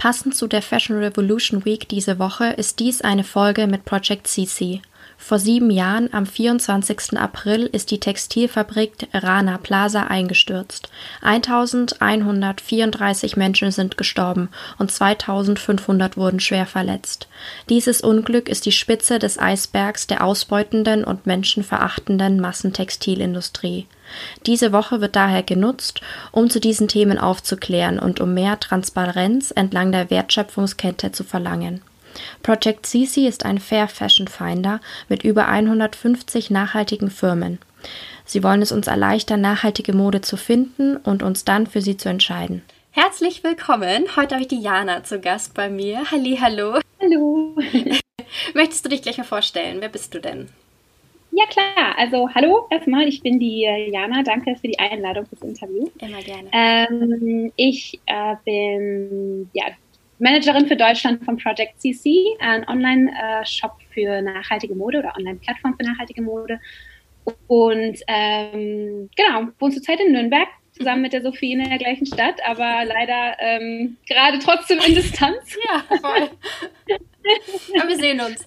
Passend 0.00 0.34
zu 0.34 0.46
der 0.46 0.62
Fashion 0.62 0.96
Revolution 0.96 1.66
Week 1.66 1.86
diese 1.86 2.18
Woche 2.18 2.46
ist 2.46 2.78
dies 2.78 3.02
eine 3.02 3.22
Folge 3.22 3.66
mit 3.66 3.84
Project 3.84 4.26
CC. 4.28 4.80
Vor 5.22 5.38
sieben 5.38 5.70
Jahren, 5.70 6.08
am 6.12 6.26
24. 6.26 7.18
April, 7.18 7.66
ist 7.66 7.90
die 7.90 8.00
Textilfabrik 8.00 9.06
Rana 9.12 9.58
Plaza 9.58 10.04
eingestürzt. 10.04 10.88
1134 11.20 13.36
Menschen 13.36 13.70
sind 13.70 13.98
gestorben 13.98 14.48
und 14.78 14.90
2500 14.90 16.16
wurden 16.16 16.40
schwer 16.40 16.64
verletzt. 16.64 17.28
Dieses 17.68 18.00
Unglück 18.00 18.48
ist 18.48 18.64
die 18.64 18.72
Spitze 18.72 19.18
des 19.20 19.38
Eisbergs 19.38 20.06
der 20.06 20.24
ausbeutenden 20.24 21.04
und 21.04 21.26
menschenverachtenden 21.26 22.40
Massentextilindustrie. 22.40 23.86
Diese 24.46 24.72
Woche 24.72 25.02
wird 25.02 25.16
daher 25.16 25.42
genutzt, 25.42 26.00
um 26.32 26.48
zu 26.50 26.60
diesen 26.60 26.88
Themen 26.88 27.18
aufzuklären 27.18 27.98
und 28.00 28.20
um 28.20 28.32
mehr 28.34 28.58
Transparenz 28.58 29.52
entlang 29.52 29.92
der 29.92 30.10
Wertschöpfungskette 30.10 31.12
zu 31.12 31.24
verlangen. 31.24 31.82
Project 32.42 32.86
CC 32.86 33.26
ist 33.26 33.44
ein 33.44 33.58
Fair 33.58 33.88
Fashion 33.88 34.28
Finder 34.28 34.80
mit 35.08 35.24
über 35.24 35.48
150 35.48 36.50
nachhaltigen 36.50 37.10
Firmen. 37.10 37.58
Sie 38.24 38.42
wollen 38.42 38.62
es 38.62 38.72
uns 38.72 38.86
erleichtern, 38.86 39.40
nachhaltige 39.40 39.92
Mode 39.92 40.20
zu 40.20 40.36
finden 40.36 40.96
und 40.96 41.22
uns 41.22 41.44
dann 41.44 41.66
für 41.66 41.82
sie 41.82 41.96
zu 41.96 42.08
entscheiden. 42.08 42.62
Herzlich 42.92 43.44
willkommen. 43.44 44.04
Heute 44.16 44.34
habe 44.34 44.42
ich 44.42 44.48
die 44.48 44.60
Jana 44.60 45.04
zu 45.04 45.20
Gast 45.20 45.54
bei 45.54 45.70
mir. 45.70 46.10
Halli, 46.10 46.38
hallo. 46.40 46.80
Hallo. 47.00 47.56
Möchtest 48.54 48.84
du 48.84 48.88
dich 48.88 49.02
gleich 49.02 49.18
mal 49.18 49.24
vorstellen? 49.24 49.78
Wer 49.80 49.88
bist 49.88 50.14
du 50.14 50.20
denn? 50.20 50.48
Ja, 51.32 51.46
klar. 51.46 51.94
Also, 51.96 52.28
hallo 52.34 52.66
erstmal. 52.70 53.06
Ich 53.06 53.22
bin 53.22 53.38
die 53.38 53.64
äh, 53.64 53.90
Jana. 53.90 54.22
Danke 54.24 54.56
für 54.56 54.66
die 54.66 54.78
Einladung 54.78 55.26
fürs 55.26 55.42
Interview. 55.42 55.88
Immer 56.00 56.22
gerne. 56.22 56.48
Ähm, 56.52 57.52
ich 57.56 58.00
äh, 58.06 58.34
bin 58.44 59.48
ja, 59.52 59.64
Managerin 60.20 60.66
für 60.66 60.76
Deutschland 60.76 61.24
von 61.24 61.36
Project 61.38 61.80
CC, 61.80 62.36
ein 62.40 62.68
Online-Shop 62.68 63.72
für 63.92 64.22
nachhaltige 64.22 64.74
Mode 64.74 64.98
oder 64.98 65.14
Online-Plattform 65.16 65.76
für 65.76 65.86
nachhaltige 65.86 66.22
Mode. 66.22 66.60
Und 67.46 67.98
ähm, 68.06 69.08
genau, 69.16 69.48
wohne 69.58 69.74
zurzeit 69.74 70.00
in 70.00 70.12
Nürnberg, 70.12 70.48
zusammen 70.72 71.02
mit 71.02 71.12
der 71.12 71.22
Sophie 71.22 71.52
in 71.52 71.64
der 71.64 71.78
gleichen 71.78 72.06
Stadt, 72.06 72.36
aber 72.46 72.84
leider 72.84 73.36
ähm, 73.40 73.96
gerade 74.06 74.38
trotzdem 74.38 74.78
in 74.86 74.94
Distanz. 74.94 75.56
ja, 75.68 75.96
voll. 75.98 76.30
aber 77.78 77.88
wir 77.88 77.96
sehen 77.96 78.20
uns. 78.20 78.46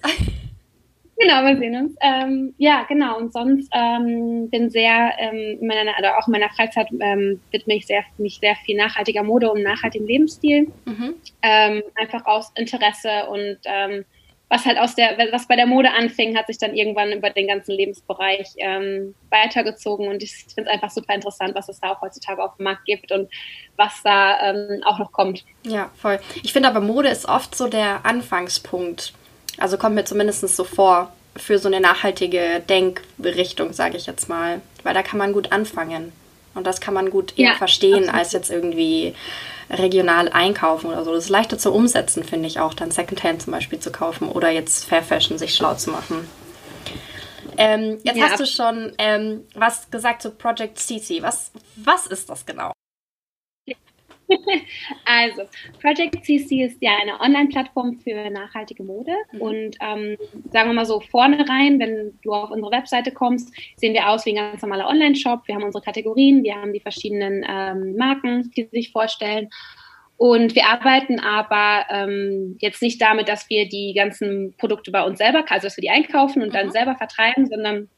Genau, 1.16 1.44
wir 1.44 1.56
sehen 1.56 1.76
uns. 1.76 1.96
Ähm, 2.00 2.54
ja, 2.58 2.84
genau. 2.88 3.18
Und 3.18 3.32
sonst 3.32 3.68
ähm, 3.72 4.50
bin 4.50 4.70
sehr, 4.70 5.12
ähm, 5.18 5.58
in 5.60 5.66
meiner, 5.66 5.96
also 5.96 6.10
auch 6.10 6.26
in 6.26 6.32
meiner 6.32 6.50
Freizeit 6.50 6.88
ähm, 7.00 7.40
widme 7.50 7.76
ich 7.76 7.86
sehr, 7.86 8.02
mich 8.18 8.38
sehr 8.40 8.56
viel 8.56 8.76
nachhaltiger 8.76 9.22
Mode 9.22 9.50
und 9.50 9.62
nachhaltigem 9.62 10.06
Lebensstil. 10.06 10.72
Mhm. 10.84 11.14
Ähm, 11.42 11.82
einfach 11.94 12.26
aus 12.26 12.50
Interesse 12.56 13.26
und 13.30 13.58
ähm, 13.64 14.04
was 14.48 14.66
halt 14.66 14.78
aus 14.78 14.94
der, 14.94 15.16
was 15.32 15.48
bei 15.48 15.56
der 15.56 15.66
Mode 15.66 15.90
anfing, 15.90 16.36
hat 16.36 16.46
sich 16.46 16.58
dann 16.58 16.74
irgendwann 16.74 17.12
über 17.12 17.30
den 17.30 17.48
ganzen 17.48 17.72
Lebensbereich 17.72 18.48
ähm, 18.58 19.14
weitergezogen 19.30 20.06
und 20.06 20.22
ich 20.22 20.32
finde 20.54 20.70
es 20.70 20.74
einfach 20.74 20.90
super 20.90 21.14
interessant, 21.14 21.54
was 21.54 21.68
es 21.68 21.80
da 21.80 21.92
auch 21.92 22.02
heutzutage 22.02 22.42
auf 22.42 22.56
dem 22.56 22.64
Markt 22.64 22.84
gibt 22.84 23.10
und 23.10 23.28
was 23.76 24.02
da 24.04 24.50
ähm, 24.50 24.82
auch 24.84 24.98
noch 24.98 25.12
kommt. 25.12 25.44
Ja, 25.66 25.90
voll. 25.96 26.20
Ich 26.42 26.52
finde 26.52 26.68
aber 26.68 26.80
Mode 26.80 27.08
ist 27.08 27.26
oft 27.26 27.54
so 27.54 27.68
der 27.68 28.04
Anfangspunkt 28.04 29.14
also 29.58 29.78
kommt 29.78 29.94
mir 29.94 30.04
zumindest 30.04 30.40
so 30.56 30.64
vor 30.64 31.12
für 31.36 31.58
so 31.58 31.68
eine 31.68 31.80
nachhaltige 31.80 32.62
Denkrichtung, 32.68 33.72
sage 33.72 33.96
ich 33.96 34.06
jetzt 34.06 34.28
mal. 34.28 34.60
Weil 34.82 34.94
da 34.94 35.02
kann 35.02 35.18
man 35.18 35.32
gut 35.32 35.52
anfangen. 35.52 36.12
Und 36.54 36.66
das 36.66 36.80
kann 36.80 36.94
man 36.94 37.10
gut 37.10 37.36
eher 37.36 37.50
ja, 37.50 37.54
verstehen, 37.56 38.04
absolut. 38.04 38.14
als 38.14 38.32
jetzt 38.32 38.50
irgendwie 38.50 39.14
regional 39.70 40.28
einkaufen 40.28 40.86
oder 40.86 41.04
so. 41.04 41.12
Das 41.12 41.24
ist 41.24 41.30
leichter 41.30 41.58
zu 41.58 41.72
umsetzen, 41.72 42.22
finde 42.22 42.46
ich 42.46 42.60
auch, 42.60 42.74
dann 42.74 42.90
Secondhand 42.90 43.42
zum 43.42 43.52
Beispiel 43.52 43.80
zu 43.80 43.90
kaufen 43.90 44.28
oder 44.28 44.50
jetzt 44.50 44.84
Fair 44.84 45.02
Fashion 45.02 45.38
sich 45.38 45.54
schlau 45.54 45.74
zu 45.74 45.90
machen. 45.90 46.28
Ähm, 47.56 47.98
jetzt 48.02 48.16
ja. 48.16 48.28
hast 48.28 48.40
du 48.40 48.46
schon 48.46 48.92
ähm, 48.98 49.44
was 49.54 49.90
gesagt 49.90 50.22
zu 50.22 50.30
Project 50.30 50.78
CC. 50.78 51.22
Was, 51.22 51.50
was 51.76 52.06
ist 52.06 52.30
das 52.30 52.46
genau? 52.46 52.72
Also, 55.04 55.42
Project 55.80 56.24
CC 56.24 56.64
ist 56.64 56.80
ja 56.80 56.92
eine 57.00 57.20
Online-Plattform 57.20 57.98
für 57.98 58.30
nachhaltige 58.30 58.82
Mode. 58.82 59.12
Mhm. 59.32 59.40
Und 59.40 59.76
ähm, 59.80 60.16
sagen 60.52 60.70
wir 60.70 60.74
mal 60.74 60.86
so, 60.86 61.00
vorne 61.00 61.46
rein, 61.48 61.78
wenn 61.78 62.18
du 62.22 62.32
auf 62.32 62.50
unsere 62.50 62.72
Webseite 62.72 63.12
kommst, 63.12 63.54
sehen 63.76 63.94
wir 63.94 64.08
aus 64.08 64.26
wie 64.26 64.30
ein 64.30 64.52
ganz 64.52 64.62
normaler 64.62 64.88
Online-Shop. 64.88 65.42
Wir 65.46 65.54
haben 65.54 65.64
unsere 65.64 65.84
Kategorien, 65.84 66.42
wir 66.42 66.56
haben 66.56 66.72
die 66.72 66.80
verschiedenen 66.80 67.44
ähm, 67.48 67.96
Marken, 67.96 68.50
die 68.56 68.68
sich 68.72 68.92
vorstellen. 68.92 69.48
Und 70.16 70.54
wir 70.54 70.66
arbeiten 70.66 71.18
aber 71.18 71.86
ähm, 71.90 72.56
jetzt 72.60 72.82
nicht 72.82 73.02
damit, 73.02 73.28
dass 73.28 73.50
wir 73.50 73.68
die 73.68 73.94
ganzen 73.94 74.54
Produkte 74.56 74.92
bei 74.92 75.02
uns 75.02 75.18
selber, 75.18 75.44
also 75.48 75.66
dass 75.66 75.76
wir 75.76 75.82
die 75.82 75.90
einkaufen 75.90 76.42
und 76.42 76.48
mhm. 76.48 76.52
dann 76.52 76.70
selber 76.70 76.94
vertreiben, 76.94 77.46
sondern 77.46 77.88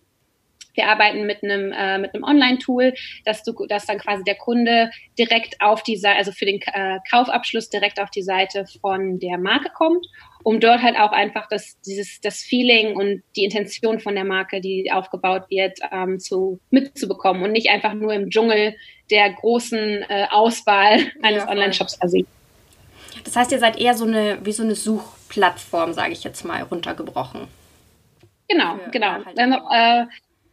wir 0.77 0.89
arbeiten 0.89 1.27
mit 1.27 1.43
einem, 1.43 1.73
äh, 1.73 1.99
mit 1.99 2.15
einem 2.15 2.25
Online-Tool, 2.25 2.95
dass 3.25 3.43
du, 3.43 3.53
dass 3.67 3.87
dann 3.87 3.99
quasi 3.99 4.23
der 4.25 4.37
Kunde 4.37 4.91
direkt 5.19 5.61
auf 5.61 5.83
die 5.83 5.97
Seite, 5.97 6.19
also 6.19 6.33
für 6.33 6.47
den 6.47 6.61
äh, 6.61 6.99
Kaufabschluss 7.11 7.69
direkt 7.69 8.01
auf 8.01 8.11
die 8.11 8.23
Seite 8.23 8.65
von 8.81 9.19
der 9.19 9.39
Marke 9.39 9.71
kommt, 9.75 10.07
um 10.43 10.61
dort 10.61 10.83
halt 10.83 10.97
auch 10.97 11.13
einfach 11.13 11.49
das, 11.49 11.81
dieses, 11.81 12.21
das 12.21 12.43
Feeling 12.43 12.95
und 12.95 13.23
die 13.35 13.45
Intention 13.45 13.99
von 13.99 14.15
der 14.15 14.25
Marke, 14.25 14.61
die 14.61 14.93
aufgebaut 14.93 15.45
wird, 15.49 15.79
ähm, 15.91 16.21
zu, 16.21 16.61
mitzubekommen 16.71 17.43
und 17.43 17.53
nicht 17.53 17.71
einfach 17.71 17.95
nur 17.95 18.13
im 18.13 18.31
Dschungel 18.31 18.77
der 19.11 19.33
großen 19.33 20.05
äh, 20.09 20.27
Auswahl 20.31 21.01
eines 21.23 21.45
ja, 21.45 21.51
Online-Shops 21.51 21.97
versiehen. 21.97 22.27
Das 23.25 23.35
heißt, 23.35 23.51
ihr 23.51 23.59
seid 23.59 23.79
eher 23.79 23.95
so 23.95 24.05
eine, 24.05 24.39
wie 24.45 24.53
so 24.53 24.63
eine 24.63 24.75
Suchplattform, 24.75 25.93
sage 25.95 26.13
ich 26.13 26.23
jetzt 26.23 26.45
mal, 26.45 26.63
runtergebrochen. 26.63 27.49
Genau, 28.49 28.79
genau. 28.93 29.19
Äh, 29.37 30.03
äh, 30.03 30.07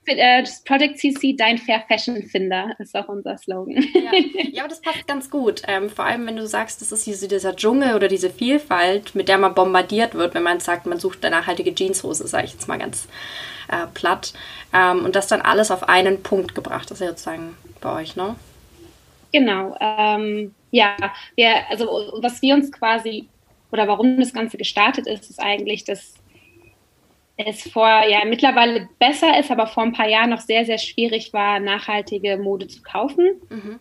das 0.05 0.63
Project 0.63 0.99
CC, 0.99 1.35
dein 1.35 1.57
Fair 1.57 1.83
Fashion 1.87 2.23
Finder, 2.23 2.75
ist 2.79 2.95
auch 2.95 3.07
unser 3.07 3.37
Slogan. 3.37 3.83
Ja, 3.93 4.11
ja 4.51 4.61
aber 4.63 4.69
das 4.69 4.81
passt 4.81 5.07
ganz 5.07 5.29
gut. 5.29 5.61
Ähm, 5.67 5.89
vor 5.89 6.05
allem, 6.05 6.25
wenn 6.27 6.35
du 6.35 6.47
sagst, 6.47 6.81
das 6.81 6.91
ist 6.91 7.05
diese, 7.05 7.27
dieser 7.27 7.55
Dschungel 7.55 7.95
oder 7.95 8.07
diese 8.07 8.29
Vielfalt, 8.29 9.15
mit 9.15 9.29
der 9.29 9.37
man 9.37 9.53
bombardiert 9.53 10.15
wird, 10.15 10.33
wenn 10.33 10.43
man 10.43 10.59
sagt, 10.59 10.85
man 10.85 10.99
sucht 10.99 11.23
eine 11.23 11.35
nachhaltige 11.35 11.73
Jeanshose, 11.73 12.27
sage 12.27 12.45
ich 12.45 12.53
jetzt 12.53 12.67
mal 12.67 12.79
ganz 12.79 13.07
äh, 13.69 13.87
platt. 13.93 14.33
Ähm, 14.73 15.05
und 15.05 15.15
das 15.15 15.27
dann 15.27 15.41
alles 15.41 15.71
auf 15.71 15.87
einen 15.87 16.23
Punkt 16.23 16.55
gebracht. 16.55 16.91
Das 16.91 16.99
ist 16.99 17.05
ja 17.05 17.11
sozusagen 17.11 17.57
bei 17.81 18.01
euch, 18.01 18.15
ne? 18.15 18.35
Genau. 19.31 19.75
Ähm, 19.79 20.53
ja, 20.71 20.95
wir, 21.35 21.69
also 21.69 21.85
was 22.21 22.41
wir 22.41 22.55
uns 22.55 22.71
quasi 22.71 23.27
oder 23.71 23.87
warum 23.87 24.19
das 24.19 24.33
Ganze 24.33 24.57
gestartet 24.57 25.07
ist, 25.07 25.29
ist 25.29 25.39
eigentlich, 25.39 25.83
dass 25.83 26.13
es 27.37 27.63
vor, 27.69 27.87
ja, 27.87 28.23
mittlerweile 28.25 28.89
besser 28.99 29.39
ist, 29.39 29.51
aber 29.51 29.67
vor 29.67 29.83
ein 29.83 29.93
paar 29.93 30.07
Jahren 30.07 30.29
noch 30.29 30.41
sehr, 30.41 30.65
sehr 30.65 30.77
schwierig 30.77 31.33
war, 31.33 31.59
nachhaltige 31.59 32.37
Mode 32.37 32.67
zu 32.67 32.81
kaufen. 32.83 33.41
Mhm. 33.49 33.79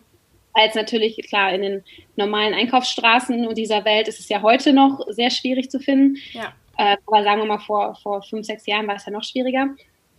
Als 0.53 0.75
natürlich, 0.75 1.17
klar, 1.27 1.53
in 1.53 1.61
den 1.61 1.83
normalen 2.15 2.53
Einkaufsstraßen 2.53 3.47
und 3.47 3.57
dieser 3.57 3.85
Welt 3.85 4.07
ist 4.07 4.19
es 4.19 4.29
ja 4.29 4.41
heute 4.41 4.73
noch 4.73 5.05
sehr 5.09 5.29
schwierig 5.29 5.69
zu 5.69 5.79
finden. 5.79 6.17
Ja. 6.31 6.53
Äh, 6.77 6.97
aber 7.05 7.23
sagen 7.23 7.41
wir 7.41 7.47
mal, 7.47 7.59
vor, 7.59 7.95
vor 8.01 8.21
fünf, 8.23 8.45
sechs 8.45 8.65
Jahren 8.65 8.87
war 8.87 8.95
es 8.95 9.05
ja 9.05 9.11
noch 9.11 9.23
schwieriger. 9.23 9.67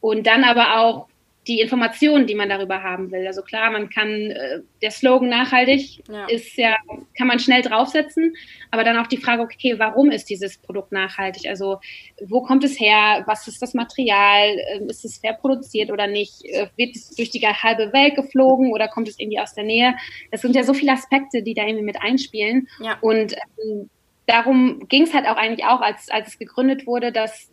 Und 0.01 0.27
dann 0.27 0.45
aber 0.45 0.81
auch 0.81 1.07
die 1.47 1.61
Informationen, 1.61 2.27
die 2.27 2.35
man 2.35 2.49
darüber 2.49 2.83
haben 2.83 3.11
will. 3.11 3.27
Also 3.27 3.43
klar, 3.43 3.71
man 3.71 3.91
kann, 3.91 4.09
äh, 4.09 4.61
der 4.81 4.91
Slogan 4.91 5.29
nachhaltig 5.29 6.03
ja. 6.09 6.27
ist 6.27 6.57
ja, 6.57 6.77
kann 7.17 7.27
man 7.27 7.39
schnell 7.39 7.63
draufsetzen, 7.63 8.35
aber 8.71 8.85
dann 8.85 8.97
auch 8.97 9.07
die 9.07 9.19
Frage, 9.19 9.43
okay, 9.43 9.79
warum 9.79 10.11
ist 10.11 10.31
dieses 10.31 10.59
Produkt 10.59 10.93
nachhaltig? 10.93 11.49
Also 11.49 11.81
wo 12.25 12.43
kommt 12.43 12.65
es 12.65 12.81
her? 12.81 13.25
Was 13.27 13.47
ist 13.47 13.61
das 13.61 13.75
Material? 13.75 14.57
Ähm, 14.75 14.89
ist 14.89 15.05
es 15.05 15.19
fair 15.19 15.35
produziert 15.35 15.91
oder 15.91 16.07
nicht? 16.07 16.45
Äh, 16.45 16.69
wird 16.77 16.97
es 16.97 17.11
durch 17.11 17.31
die 17.31 17.41
halbe 17.41 17.93
Welt 17.93 18.15
geflogen 18.15 18.73
oder 18.73 18.89
kommt 18.89 19.09
es 19.09 19.19
irgendwie 19.19 19.41
aus 19.41 19.55
der 19.55 19.65
Nähe? 19.65 19.95
Das 20.31 20.41
sind 20.41 20.57
ja 20.57 20.63
so 20.63 20.73
viele 20.73 20.93
Aspekte, 20.93 21.43
die 21.43 21.55
da 21.55 21.67
irgendwie 21.67 21.85
mit 21.85 22.01
einspielen. 22.01 22.69
Ja. 22.81 22.97
Und 23.03 23.35
ähm, 23.63 23.91
darum 24.27 24.89
ging 24.89 25.03
es 25.03 25.13
halt 25.13 25.27
auch 25.27 25.37
eigentlich 25.37 25.67
auch, 25.67 25.83
als, 25.83 26.09
als 26.11 26.29
es 26.29 26.39
gegründet 26.39 26.87
wurde, 26.87 27.13
dass 27.13 27.51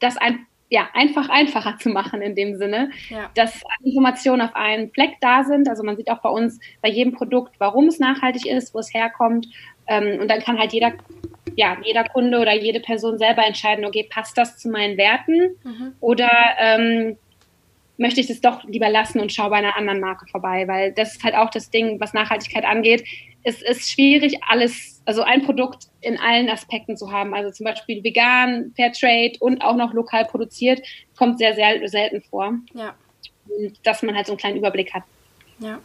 das 0.00 0.16
ein 0.16 0.46
ja, 0.74 0.88
einfach 0.92 1.28
einfacher 1.28 1.78
zu 1.78 1.88
machen 1.88 2.20
in 2.20 2.34
dem 2.34 2.56
Sinne, 2.56 2.90
ja. 3.08 3.30
dass 3.36 3.62
Informationen 3.84 4.42
auf 4.42 4.56
einen 4.56 4.90
Fleck 4.90 5.12
da 5.20 5.44
sind. 5.44 5.68
Also 5.68 5.84
man 5.84 5.96
sieht 5.96 6.10
auch 6.10 6.20
bei 6.20 6.28
uns 6.28 6.58
bei 6.82 6.88
jedem 6.88 7.12
Produkt, 7.12 7.54
warum 7.58 7.86
es 7.86 8.00
nachhaltig 8.00 8.44
ist, 8.46 8.74
wo 8.74 8.80
es 8.80 8.92
herkommt. 8.92 9.46
Ähm, 9.86 10.18
und 10.20 10.28
dann 10.28 10.40
kann 10.40 10.58
halt 10.58 10.72
jeder 10.72 10.94
ja, 11.54 11.76
jeder 11.84 12.02
Kunde 12.02 12.40
oder 12.40 12.52
jede 12.52 12.80
Person 12.80 13.18
selber 13.18 13.46
entscheiden, 13.46 13.84
okay, 13.84 14.08
passt 14.10 14.36
das 14.36 14.58
zu 14.58 14.68
meinen 14.68 14.96
Werten 14.96 15.56
mhm. 15.62 15.94
oder 16.00 16.28
ähm, 16.58 17.16
möchte 17.96 18.20
ich 18.20 18.26
das 18.26 18.40
doch 18.40 18.64
lieber 18.64 18.90
lassen 18.90 19.20
und 19.20 19.32
schaue 19.32 19.50
bei 19.50 19.58
einer 19.58 19.76
anderen 19.76 20.00
Marke 20.00 20.26
vorbei, 20.26 20.66
weil 20.66 20.90
das 20.90 21.12
ist 21.12 21.22
halt 21.22 21.36
auch 21.36 21.50
das 21.50 21.70
Ding, 21.70 22.00
was 22.00 22.12
Nachhaltigkeit 22.14 22.64
angeht. 22.64 23.04
Es 23.44 23.62
ist 23.62 23.90
schwierig, 23.90 24.38
alles, 24.48 25.02
also 25.04 25.22
ein 25.22 25.44
Produkt 25.44 25.88
in 26.00 26.18
allen 26.18 26.48
Aspekten 26.48 26.96
zu 26.96 27.12
haben. 27.12 27.34
Also 27.34 27.50
zum 27.50 27.64
Beispiel 27.64 28.02
vegan, 28.02 28.72
Fairtrade 28.74 29.34
und 29.40 29.62
auch 29.62 29.76
noch 29.76 29.92
lokal 29.92 30.24
produziert, 30.24 30.80
kommt 31.16 31.38
sehr, 31.38 31.54
sehr 31.54 31.86
selten 31.88 32.22
vor. 32.22 32.54
Ja. 32.72 32.94
Und 33.46 33.78
dass 33.84 34.02
man 34.02 34.16
halt 34.16 34.26
so 34.26 34.32
einen 34.32 34.38
kleinen 34.38 34.56
Überblick 34.56 34.94
hat. 34.94 35.02
Ja. 35.58 35.78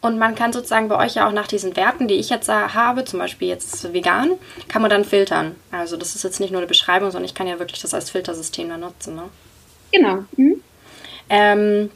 Und 0.00 0.18
man 0.18 0.34
kann 0.34 0.52
sozusagen 0.52 0.88
bei 0.88 1.02
euch 1.02 1.14
ja 1.14 1.26
auch 1.26 1.32
nach 1.32 1.46
diesen 1.46 1.76
Werten, 1.76 2.08
die 2.08 2.16
ich 2.16 2.28
jetzt 2.28 2.50
habe, 2.50 3.04
zum 3.04 3.18
Beispiel 3.18 3.48
jetzt 3.48 3.92
vegan, 3.94 4.32
kann 4.68 4.82
man 4.82 4.90
dann 4.90 5.04
filtern. 5.04 5.56
Also 5.70 5.96
das 5.96 6.14
ist 6.14 6.22
jetzt 6.24 6.40
nicht 6.40 6.50
nur 6.50 6.60
eine 6.60 6.66
Beschreibung, 6.66 7.10
sondern 7.10 7.24
ich 7.24 7.34
kann 7.34 7.46
ja 7.46 7.58
wirklich 7.58 7.80
das 7.80 7.94
als 7.94 8.10
Filtersystem 8.10 8.68
dann 8.68 8.80
nutzen. 8.80 9.14
Ne? 9.16 9.22
Genau. 9.92 10.24
Mhm. 10.36 10.60
Ähm, 11.30 11.90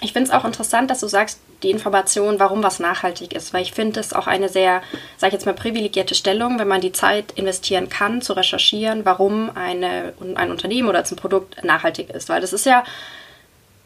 ich 0.00 0.12
finde 0.12 0.28
es 0.28 0.34
auch 0.34 0.44
interessant, 0.44 0.90
dass 0.90 1.00
du 1.00 1.08
sagst, 1.08 1.40
die 1.62 1.70
Information, 1.70 2.38
warum 2.40 2.62
was 2.62 2.80
nachhaltig 2.80 3.32
ist, 3.32 3.52
weil 3.52 3.62
ich 3.62 3.72
finde 3.72 4.00
es 4.00 4.12
auch 4.12 4.26
eine 4.26 4.48
sehr, 4.48 4.82
sag 5.18 5.28
ich 5.28 5.34
jetzt 5.34 5.46
mal, 5.46 5.54
privilegierte 5.54 6.14
Stellung, 6.14 6.58
wenn 6.58 6.68
man 6.68 6.80
die 6.80 6.92
Zeit 6.92 7.32
investieren 7.32 7.88
kann, 7.88 8.22
zu 8.22 8.32
recherchieren, 8.32 9.04
warum 9.04 9.50
eine, 9.54 10.14
ein 10.34 10.50
Unternehmen 10.50 10.88
oder 10.88 11.04
ein 11.04 11.16
Produkt 11.16 11.62
nachhaltig 11.64 12.10
ist. 12.10 12.28
Weil 12.28 12.40
das 12.40 12.52
ist 12.52 12.66
ja 12.66 12.84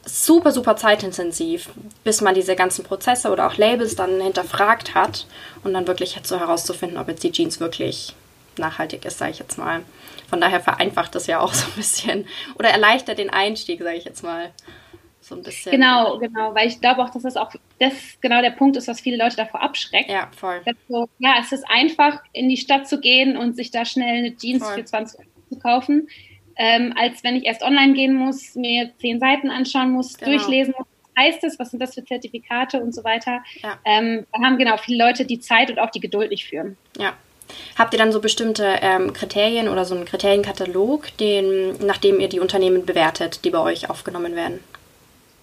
super, 0.06 0.52
super 0.52 0.76
zeitintensiv, 0.76 1.70
bis 2.04 2.20
man 2.20 2.34
diese 2.34 2.56
ganzen 2.56 2.84
Prozesse 2.84 3.30
oder 3.30 3.46
auch 3.46 3.56
Labels 3.56 3.96
dann 3.96 4.20
hinterfragt 4.20 4.94
hat 4.94 5.26
und 5.62 5.74
dann 5.74 5.86
wirklich 5.86 6.18
so 6.22 6.38
herauszufinden, 6.38 6.98
ob 6.98 7.08
jetzt 7.08 7.22
die 7.22 7.32
Jeans 7.32 7.60
wirklich 7.60 8.14
nachhaltig 8.58 9.04
ist, 9.04 9.18
sage 9.18 9.32
ich 9.32 9.38
jetzt 9.38 9.58
mal. 9.58 9.82
Von 10.28 10.40
daher 10.40 10.60
vereinfacht 10.60 11.14
das 11.14 11.26
ja 11.26 11.40
auch 11.40 11.54
so 11.54 11.66
ein 11.66 11.76
bisschen 11.76 12.26
oder 12.58 12.70
erleichtert 12.70 13.18
den 13.18 13.30
Einstieg, 13.30 13.82
sage 13.82 13.96
ich 13.96 14.04
jetzt 14.04 14.22
mal. 14.22 14.50
So 15.24 15.36
ein 15.36 15.42
bisschen. 15.42 15.72
Genau, 15.72 16.18
genau, 16.18 16.54
weil 16.54 16.68
ich 16.68 16.82
glaube 16.82 17.02
auch, 17.02 17.08
dass 17.08 17.22
das 17.22 17.38
auch 17.38 17.50
das 17.78 17.94
genau 18.20 18.42
der 18.42 18.50
Punkt 18.50 18.76
ist, 18.76 18.88
was 18.88 19.00
viele 19.00 19.16
Leute 19.16 19.36
davor 19.36 19.62
abschreckt. 19.62 20.10
Ja, 20.10 20.28
voll. 20.36 20.60
So, 20.86 21.08
ja, 21.18 21.36
es 21.40 21.50
ist 21.50 21.64
einfach, 21.66 22.22
in 22.34 22.50
die 22.50 22.58
Stadt 22.58 22.86
zu 22.86 23.00
gehen 23.00 23.38
und 23.38 23.56
sich 23.56 23.70
da 23.70 23.86
schnell 23.86 24.18
eine 24.18 24.36
Jeans 24.36 24.62
voll. 24.62 24.74
für 24.74 24.84
20 24.84 25.20
Euro 25.20 25.28
zu 25.48 25.58
kaufen, 25.58 26.08
ähm, 26.56 26.92
als 27.00 27.24
wenn 27.24 27.36
ich 27.36 27.46
erst 27.46 27.62
online 27.62 27.94
gehen 27.94 28.14
muss, 28.14 28.54
mir 28.54 28.92
zehn 28.98 29.18
Seiten 29.18 29.50
anschauen 29.50 29.92
muss, 29.92 30.18
genau. 30.18 30.32
durchlesen 30.32 30.74
muss. 30.76 30.86
Was 31.14 31.24
heißt 31.24 31.42
das? 31.42 31.58
Was 31.58 31.70
sind 31.70 31.80
das 31.80 31.94
für 31.94 32.04
Zertifikate 32.04 32.82
und 32.82 32.94
so 32.94 33.02
weiter? 33.02 33.42
Ja. 33.62 33.78
Ähm, 33.86 34.26
da 34.30 34.42
haben 34.42 34.58
genau 34.58 34.76
viele 34.76 35.02
Leute 35.02 35.24
die 35.24 35.40
Zeit 35.40 35.70
und 35.70 35.78
auch 35.78 35.90
die 35.90 36.00
Geduld 36.00 36.30
nicht 36.32 36.44
für. 36.44 36.76
Ja, 36.98 37.14
Habt 37.78 37.92
ihr 37.92 37.98
dann 37.98 38.12
so 38.12 38.20
bestimmte 38.20 38.78
ähm, 38.80 39.12
Kriterien 39.12 39.68
oder 39.68 39.84
so 39.84 39.94
einen 39.94 40.06
Kriterienkatalog, 40.06 41.16
den, 41.18 41.76
nachdem 41.84 42.18
ihr 42.18 42.28
die 42.28 42.40
Unternehmen 42.40 42.86
bewertet, 42.86 43.44
die 43.44 43.50
bei 43.50 43.58
euch 43.58 43.90
aufgenommen 43.90 44.34
werden? 44.34 44.60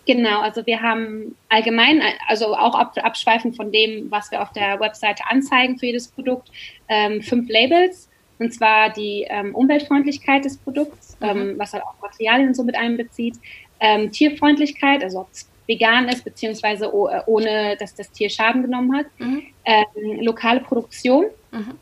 Genau, 0.05 0.41
also 0.41 0.65
wir 0.65 0.81
haben 0.81 1.35
allgemein, 1.49 2.01
also 2.27 2.55
auch 2.55 2.75
ab, 2.75 2.93
abschweifend 3.01 3.55
von 3.55 3.71
dem, 3.71 4.09
was 4.09 4.31
wir 4.31 4.41
auf 4.41 4.51
der 4.51 4.79
Webseite 4.79 5.23
anzeigen 5.29 5.77
für 5.77 5.87
jedes 5.87 6.07
Produkt, 6.07 6.49
ähm, 6.87 7.21
fünf 7.21 7.49
Labels. 7.49 8.09
Und 8.39 8.53
zwar 8.53 8.89
die 8.89 9.27
ähm, 9.29 9.53
Umweltfreundlichkeit 9.53 10.45
des 10.45 10.57
Produkts, 10.57 11.17
mhm. 11.19 11.27
ähm, 11.27 11.53
was 11.57 11.73
halt 11.73 11.83
auch 11.83 12.01
Materialien 12.01 12.55
so 12.55 12.63
mit 12.63 12.75
einbezieht, 12.75 13.35
ähm, 13.79 14.11
Tierfreundlichkeit, 14.11 15.03
also 15.03 15.19
ob 15.19 15.31
es 15.31 15.47
vegan 15.67 16.09
ist, 16.09 16.23
beziehungsweise 16.23 16.85
äh, 16.85 17.21
ohne, 17.27 17.77
dass 17.77 17.93
das 17.93 18.11
Tier 18.11 18.29
Schaden 18.29 18.63
genommen 18.63 18.95
hat, 18.97 19.05
mhm. 19.19 19.43
Ähm, 19.63 20.21
lokale 20.21 20.59
Produktion. 20.61 21.25
Mhm 21.51 21.77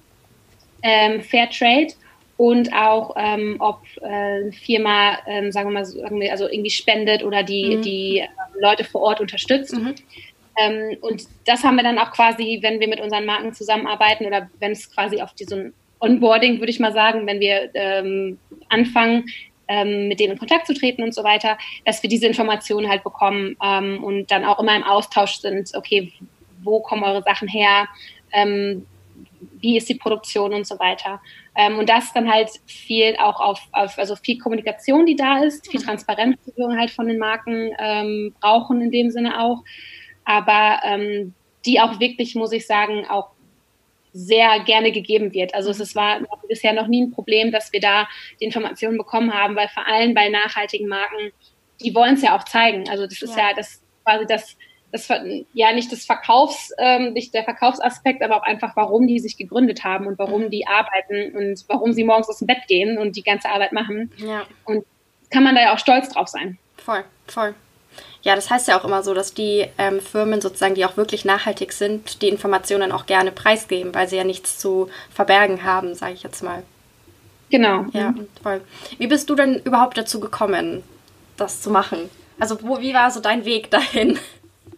ähm, 0.84 1.22
Fair 1.22 1.50
Trade 1.50 1.94
und 2.40 2.72
auch, 2.72 3.16
ähm, 3.18 3.58
ob 3.60 3.82
äh, 4.02 4.50
Firma, 4.54 5.18
ähm, 5.28 5.52
sagen 5.52 5.74
wir 5.74 5.82
mal, 5.82 5.86
wir, 5.86 6.32
also 6.32 6.48
irgendwie 6.50 6.70
spendet 6.70 7.22
oder 7.22 7.44
die, 7.44 7.76
mhm. 7.76 7.82
die 7.82 8.20
äh, 8.20 8.28
Leute 8.62 8.86
vor 8.86 9.02
Ort 9.02 9.20
unterstützt. 9.20 9.74
Mhm. 9.74 9.94
Ähm, 10.58 10.98
und 11.02 11.24
das 11.46 11.66
haben 11.66 11.76
wir 11.76 11.84
dann 11.84 12.00
auch 12.00 12.12
quasi, 12.12 12.60
wenn 12.62 12.80
wir 12.80 12.88
mit 12.88 13.02
unseren 13.02 13.26
Marken 13.26 13.54
zusammenarbeiten 13.54 14.26
oder 14.26 14.50
wenn 14.60 14.72
es 14.72 14.90
quasi 14.90 15.22
auf 15.22 15.34
diesen 15.34 15.74
Onboarding, 16.00 16.60
würde 16.60 16.72
ich 16.72 16.80
mal 16.80 16.94
sagen, 16.94 17.28
wenn 17.28 17.42
wir 17.42 17.72
ähm, 17.74 18.40
anfangen, 18.70 19.26
ähm, 19.68 20.08
mit 20.08 20.22
denen 20.22 20.32
in 20.32 20.40
Kontakt 20.40 20.66
zu 20.66 20.74
treten 20.74 21.04
und 21.04 21.14
so 21.14 21.26
weiter, 21.26 21.58
dass 21.84 22.02
wir 22.04 22.10
diese 22.10 22.26
Informationen 22.26 22.88
halt 22.88 23.04
bekommen 23.04 23.58
ähm, 23.62 24.02
und 24.02 24.32
dann 24.32 24.46
auch 24.46 24.60
immer 24.60 24.78
im 24.78 24.84
Austausch 24.84 25.40
sind, 25.40 25.72
okay, 25.76 26.14
wo 26.64 26.80
kommen 26.80 27.04
eure 27.04 27.22
Sachen 27.22 27.50
her? 27.50 27.90
Wie 29.62 29.78
ist 29.78 29.90
die 29.90 29.96
Produktion 29.96 30.54
und 30.54 30.66
so 30.66 30.80
weiter. 30.80 31.22
Ähm, 31.56 31.78
und 31.80 31.90
das 31.90 32.14
dann 32.14 32.32
halt 32.32 32.50
viel 32.66 33.16
auch 33.18 33.40
auf, 33.40 33.62
auf, 33.72 33.98
also 33.98 34.16
viel 34.16 34.38
Kommunikation, 34.38 35.06
die 35.06 35.16
da 35.16 35.44
ist, 35.44 35.70
viel 35.70 35.80
mhm. 35.80 35.86
Transparenz, 35.86 36.38
die 36.46 36.58
wir 36.58 36.78
halt 36.78 36.92
von 36.92 37.08
den 37.08 37.18
Marken 37.18 37.72
ähm, 37.80 38.36
brauchen 38.40 38.82
in 38.82 38.92
dem 38.92 39.10
Sinne 39.10 39.42
auch, 39.42 39.64
aber 40.26 40.80
ähm, 40.84 41.34
die 41.66 41.80
auch 41.80 42.00
wirklich, 42.00 42.36
muss 42.36 42.52
ich 42.52 42.66
sagen, 42.66 43.06
auch 43.08 43.32
sehr 44.14 44.60
gerne 44.62 44.92
gegeben 44.92 45.34
wird. 45.34 45.54
Also 45.54 45.70
es 45.70 45.96
war 45.96 46.22
bisher 46.48 46.74
noch 46.74 46.88
nie 46.88 47.04
ein 47.04 47.12
Problem, 47.12 47.52
dass 47.52 47.72
wir 47.72 47.80
da 47.80 48.08
die 48.40 48.46
Informationen 48.46 48.98
bekommen 48.98 49.34
haben, 49.34 49.56
weil 49.56 49.68
vor 49.70 49.86
allem 49.86 50.14
bei 50.14 50.30
nachhaltigen 50.30 50.88
Marken, 50.88 51.32
die 51.82 51.94
wollen 51.94 52.16
es 52.16 52.24
ja 52.24 52.36
auch 52.36 52.44
zeigen. 52.44 52.90
Also 52.90 53.06
das 53.06 53.22
ist 53.22 53.36
ja, 53.38 53.50
ja 53.50 53.56
das 53.56 53.84
quasi 54.04 54.26
das 54.26 54.58
das 54.92 55.08
ja 55.54 55.74
nicht 55.74 55.92
das 55.92 56.06
Verkaufs, 56.06 56.72
ähm, 56.78 57.14
nicht 57.14 57.34
der 57.34 57.44
Verkaufsaspekt, 57.44 58.24
aber 58.24 58.38
auch 58.38 58.44
einfach, 58.44 58.76
warum 58.76 59.08
die 59.08 59.20
sich 59.20 59.38
gegründet 59.38 59.84
haben 59.84 60.08
und 60.08 60.18
warum 60.18 60.44
mhm. 60.44 60.50
die 60.50 60.68
arbeiten 60.68 61.36
und 61.36 61.64
warum 61.68 61.94
sie 61.94 62.04
morgens 62.04 62.30
aus 62.30 62.40
dem 62.40 62.48
Bett 62.48 62.68
gehen 62.68 62.98
und 62.98 63.16
die 63.16 63.24
ganze 63.24 63.50
Arbeit 63.50 63.72
machen. 63.72 64.12
Ja. 64.18 64.46
Und 64.66 64.86
kann 65.30 65.44
man 65.44 65.56
da 65.56 65.62
ja 65.62 65.74
auch 65.74 65.80
stolz 65.80 66.10
drauf 66.10 66.28
sein. 66.28 66.58
Voll, 66.78 67.04
voll. 67.28 67.54
Ja, 68.22 68.36
das 68.36 68.50
heißt 68.50 68.68
ja 68.68 68.80
auch 68.80 68.84
immer 68.84 69.04
so, 69.04 69.14
dass 69.14 69.34
die 69.34 69.66
ähm, 69.78 70.02
Firmen 70.02 70.42
sozusagen, 70.42 70.76
die 70.76 70.86
auch 70.86 70.98
wirklich 70.98 71.24
nachhaltig 71.24 71.72
sind, 71.72 72.22
die 72.22 72.30
Informationen 72.30 72.92
auch 72.92 73.06
gerne 73.06 73.32
preisgeben, 73.32 73.94
weil 73.96 74.08
sie 74.08 74.18
ja 74.18 74.24
nichts 74.24 74.58
zu 74.58 74.90
verbergen 75.14 75.64
haben, 75.64 75.96
sage 75.96 76.14
ich 76.14 76.24
jetzt 76.24 76.44
mal. 76.44 76.64
Genau. 77.50 77.86
Ja, 77.94 78.14
voll. 78.44 78.62
Wie 78.98 79.08
bist 79.08 79.30
du 79.30 79.36
denn 79.36 79.62
überhaupt 79.64 79.98
dazu 79.98 80.20
gekommen, 80.20 80.84
das 81.38 81.62
zu 81.62 81.70
machen? 81.70 82.10
Also, 82.40 82.62
wo, 82.62 82.80
wie 82.80 82.94
war 82.94 83.10
so 83.12 83.20
dein 83.20 83.46
Weg 83.46 83.72
dahin? 83.72 84.20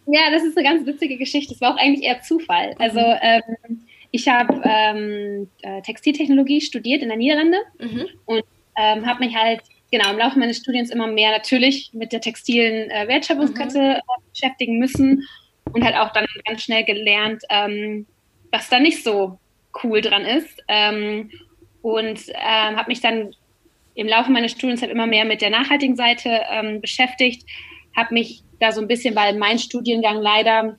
Ja, 0.07 0.31
das 0.31 0.44
ist 0.44 0.57
eine 0.57 0.68
ganz 0.68 0.86
witzige 0.86 1.18
Geschichte. 1.18 1.53
Das 1.53 1.62
war 1.62 1.74
auch 1.74 1.80
eigentlich 1.80 2.06
eher 2.06 2.21
Zufall. 2.21 2.75
Also 2.80 3.00
mhm. 3.00 3.18
ähm, 3.21 3.81
ich 4.12 4.27
habe 4.27 4.62
ähm, 4.63 5.48
äh, 5.62 5.81
Textiltechnologie 5.81 6.62
studiert 6.62 7.01
in 7.01 7.10
der 7.10 7.17
Niederlande 7.17 7.58
mhm. 7.79 8.05
und 8.25 8.43
ähm, 8.77 9.05
habe 9.05 9.25
mich 9.25 9.36
halt 9.36 9.62
genau 9.91 10.12
im 10.12 10.17
Laufe 10.17 10.39
meines 10.39 10.58
Studiums 10.58 10.89
immer 10.89 11.08
mehr 11.08 11.31
natürlich 11.31 11.91
mit 11.93 12.12
der 12.12 12.22
textilen 12.22 12.89
äh, 12.89 13.08
Wertschöpfungskette 13.08 13.79
mhm. 13.79 13.96
Äh, 13.96 14.29
beschäftigen 14.34 14.79
müssen 14.79 15.27
und 15.72 15.84
halt 15.84 15.96
auch 15.96 16.12
dann 16.12 16.25
ganz 16.46 16.63
schnell 16.63 16.84
gelernt, 16.84 17.43
ähm, 17.50 18.05
was 18.51 18.70
da 18.70 18.79
nicht 18.79 19.03
so 19.03 19.39
cool 19.84 20.01
dran 20.01 20.25
ist. 20.25 20.62
Ähm, 20.67 21.31
und 21.81 22.20
ähm, 22.29 22.77
habe 22.77 22.89
mich 22.89 23.01
dann 23.01 23.34
im 23.96 24.08
Laufe 24.08 24.31
meines 24.31 24.51
Studiums 24.51 24.81
halt 24.81 24.91
immer 24.91 25.08
mehr 25.08 25.25
mit 25.25 25.41
der 25.41 25.50
nachhaltigen 25.50 25.96
Seite 25.96 26.41
beschäftigt, 26.79 27.46
habe 27.95 28.13
mich 28.13 28.43
da 28.60 28.71
so 28.71 28.81
ein 28.81 28.88
bisschen, 28.88 29.15
weil 29.15 29.38
mein 29.38 29.60
Studiengang 29.60 30.21
leider, 30.21 30.77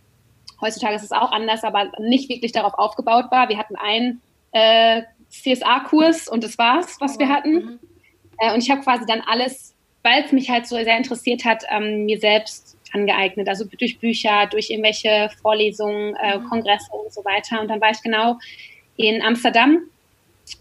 heutzutage 0.60 0.94
ist 0.94 1.02
es 1.02 1.12
auch 1.12 1.32
anders, 1.32 1.64
aber 1.64 1.92
nicht 1.98 2.28
wirklich 2.28 2.52
darauf 2.52 2.74
aufgebaut 2.74 3.26
war. 3.30 3.48
Wir 3.48 3.58
hatten 3.58 3.76
einen 3.76 4.22
äh, 4.52 5.02
CSA-Kurs 5.30 6.28
und 6.28 6.44
das 6.44 6.58
war's, 6.58 6.96
was 7.00 7.16
oh, 7.16 7.18
wir 7.18 7.28
hatten. 7.28 7.54
Mhm. 7.54 7.78
Äh, 8.38 8.54
und 8.54 8.62
ich 8.62 8.70
habe 8.70 8.82
quasi 8.82 9.04
dann 9.06 9.20
alles, 9.22 9.74
weil 10.02 10.24
es 10.24 10.32
mich 10.32 10.50
halt 10.50 10.66
so 10.66 10.76
sehr 10.76 10.96
interessiert 10.96 11.44
hat, 11.44 11.64
ähm, 11.70 12.04
mir 12.04 12.18
selbst 12.18 12.78
angeeignet. 12.92 13.48
Also 13.48 13.64
durch 13.64 13.98
Bücher, 13.98 14.46
durch 14.50 14.70
irgendwelche 14.70 15.30
Vorlesungen, 15.40 16.14
äh, 16.16 16.38
mhm. 16.38 16.44
Kongresse 16.44 16.90
und 16.92 17.12
so 17.12 17.24
weiter. 17.24 17.60
Und 17.60 17.68
dann 17.68 17.80
war 17.80 17.90
ich 17.90 18.02
genau 18.02 18.38
in 18.96 19.22
Amsterdam 19.22 19.78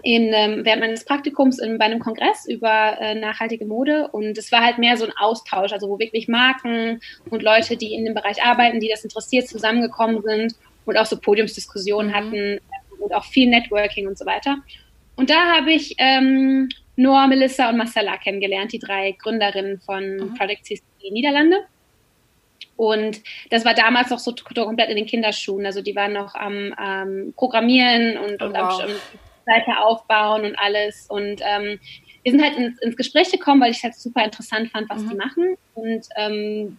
in, 0.04 0.32
ähm, 0.34 0.64
während 0.64 0.82
meines 0.82 1.06
Praktikums 1.06 1.60
in, 1.60 1.78
bei 1.78 1.86
einem 1.86 2.00
Kongress 2.00 2.46
über 2.48 2.98
äh, 3.00 3.16
nachhaltige 3.16 3.66
Mode 3.66 4.08
und 4.12 4.38
es 4.38 4.52
war 4.52 4.62
halt 4.62 4.78
mehr 4.78 4.98
so 4.98 5.06
ein 5.06 5.14
Austausch, 5.20 5.74
also 5.74 5.90
wo 5.90 6.00
wirklich 6.00 6.28
Marken 6.28 7.02
und 7.30 7.44
Leute, 7.44 7.78
die 7.78 7.94
in 7.94 8.06
dem 8.06 8.14
Bereich 8.14 8.44
arbeiten, 8.44 8.80
die 8.80 8.90
das 8.90 9.04
interessiert, 9.04 9.48
zusammengekommen 9.48 10.22
sind 10.22 10.56
und 10.86 10.98
auch 10.98 11.06
so 11.06 11.18
Podiumsdiskussionen 11.18 12.12
mhm. 12.12 12.16
hatten 12.16 12.60
und 13.00 13.14
auch 13.14 13.26
viel 13.26 13.50
Networking 13.50 14.08
und 14.08 14.18
so 14.18 14.26
weiter. 14.26 14.58
Und 15.16 15.30
da 15.30 15.58
habe 15.58 15.72
ich 15.72 15.96
ähm, 15.98 16.70
Noah, 16.96 17.28
Melissa 17.28 17.70
und 17.70 17.78
Marcella 17.78 18.18
kennengelernt, 18.18 18.74
die 18.74 18.80
drei 18.80 19.12
Gründerinnen 19.12 19.80
von 19.80 20.16
mhm. 20.16 20.34
Product 20.36 20.64
CC 20.64 20.82
Niederlande. 21.12 21.58
Und 22.76 23.22
das 23.50 23.66
war 23.66 23.74
damals 23.74 24.10
noch 24.10 24.20
so 24.20 24.34
komplett 24.34 24.90
in 24.90 24.96
den 24.96 25.06
Kinderschuhen. 25.06 25.66
Also 25.66 25.82
die 25.82 25.96
waren 25.96 26.14
noch 26.14 26.34
am 26.36 26.74
ähm, 26.82 27.34
Programmieren 27.36 28.18
und, 28.18 28.42
oh, 28.42 28.46
und 28.46 28.54
wow. 28.56 28.84
am, 28.84 28.90
Seite 29.46 29.78
aufbauen 29.80 30.46
und 30.46 30.56
alles. 30.58 31.08
Und 31.10 31.42
ähm, 31.42 31.80
wir 32.24 32.32
sind 32.32 32.44
halt 32.44 32.56
ins, 32.58 32.80
ins 32.82 32.96
Gespräch 32.96 33.32
gekommen, 33.32 33.62
weil 33.62 33.72
ich 33.72 33.78
es 33.78 33.84
halt 33.84 33.96
super 33.96 34.24
interessant 34.24 34.72
fand, 34.72 34.90
was 34.90 35.02
mhm. 35.04 35.10
die 35.10 35.16
machen. 35.16 35.58
Und 35.76 36.08
ähm, 36.16 36.78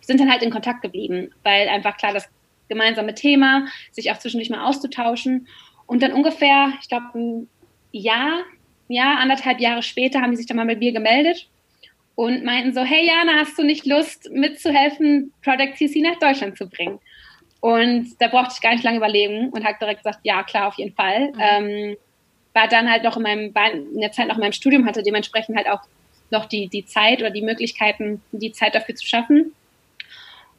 sind 0.00 0.20
dann 0.20 0.30
halt 0.30 0.42
in 0.42 0.50
Kontakt 0.50 0.82
geblieben, 0.82 1.30
weil 1.42 1.68
einfach 1.68 1.96
klar 1.96 2.12
das 2.12 2.28
gemeinsame 2.68 3.14
Thema, 3.14 3.66
sich 3.92 4.10
auch 4.10 4.18
zwischendurch 4.18 4.50
mal 4.50 4.66
auszutauschen. 4.66 5.48
Und 5.86 6.02
dann 6.02 6.12
ungefähr, 6.12 6.72
ich 6.80 6.88
glaube, 6.88 7.06
ein 7.14 7.48
Jahr, 7.92 8.42
ja, 8.88 9.16
anderthalb 9.16 9.60
Jahre 9.60 9.82
später 9.82 10.20
haben 10.20 10.32
die 10.32 10.36
sich 10.36 10.46
dann 10.46 10.56
mal 10.56 10.64
mit 10.64 10.78
mir 10.78 10.92
gemeldet 10.92 11.48
und 12.14 12.44
meinten 12.44 12.72
so, 12.72 12.82
hey 12.82 13.06
Jana, 13.06 13.40
hast 13.40 13.58
du 13.58 13.62
nicht 13.62 13.86
Lust 13.86 14.30
mitzuhelfen, 14.30 15.32
Product 15.42 15.74
CC 15.76 16.00
nach 16.00 16.18
Deutschland 16.18 16.56
zu 16.56 16.68
bringen? 16.68 17.00
Und 17.64 18.20
da 18.20 18.28
brauchte 18.28 18.52
ich 18.54 18.60
gar 18.60 18.72
nicht 18.72 18.84
lange 18.84 18.98
überlegen 18.98 19.48
und 19.48 19.64
habe 19.64 19.78
direkt 19.80 20.04
gesagt, 20.04 20.18
ja, 20.22 20.42
klar, 20.42 20.68
auf 20.68 20.74
jeden 20.74 20.94
Fall. 20.94 21.32
Mhm. 21.32 21.40
Ähm, 21.40 21.96
war 22.52 22.68
dann 22.68 22.90
halt 22.90 23.04
noch 23.04 23.16
in 23.16 23.22
meinem, 23.22 23.54
in 23.94 24.02
der 24.02 24.12
Zeit 24.12 24.28
noch 24.28 24.34
in 24.34 24.42
meinem 24.42 24.52
Studium, 24.52 24.84
hatte 24.84 25.02
dementsprechend 25.02 25.56
halt 25.56 25.70
auch 25.70 25.80
noch 26.30 26.44
die, 26.44 26.68
die 26.68 26.84
Zeit 26.84 27.20
oder 27.20 27.30
die 27.30 27.40
Möglichkeiten, 27.40 28.20
die 28.32 28.52
Zeit 28.52 28.74
dafür 28.74 28.94
zu 28.96 29.06
schaffen. 29.06 29.54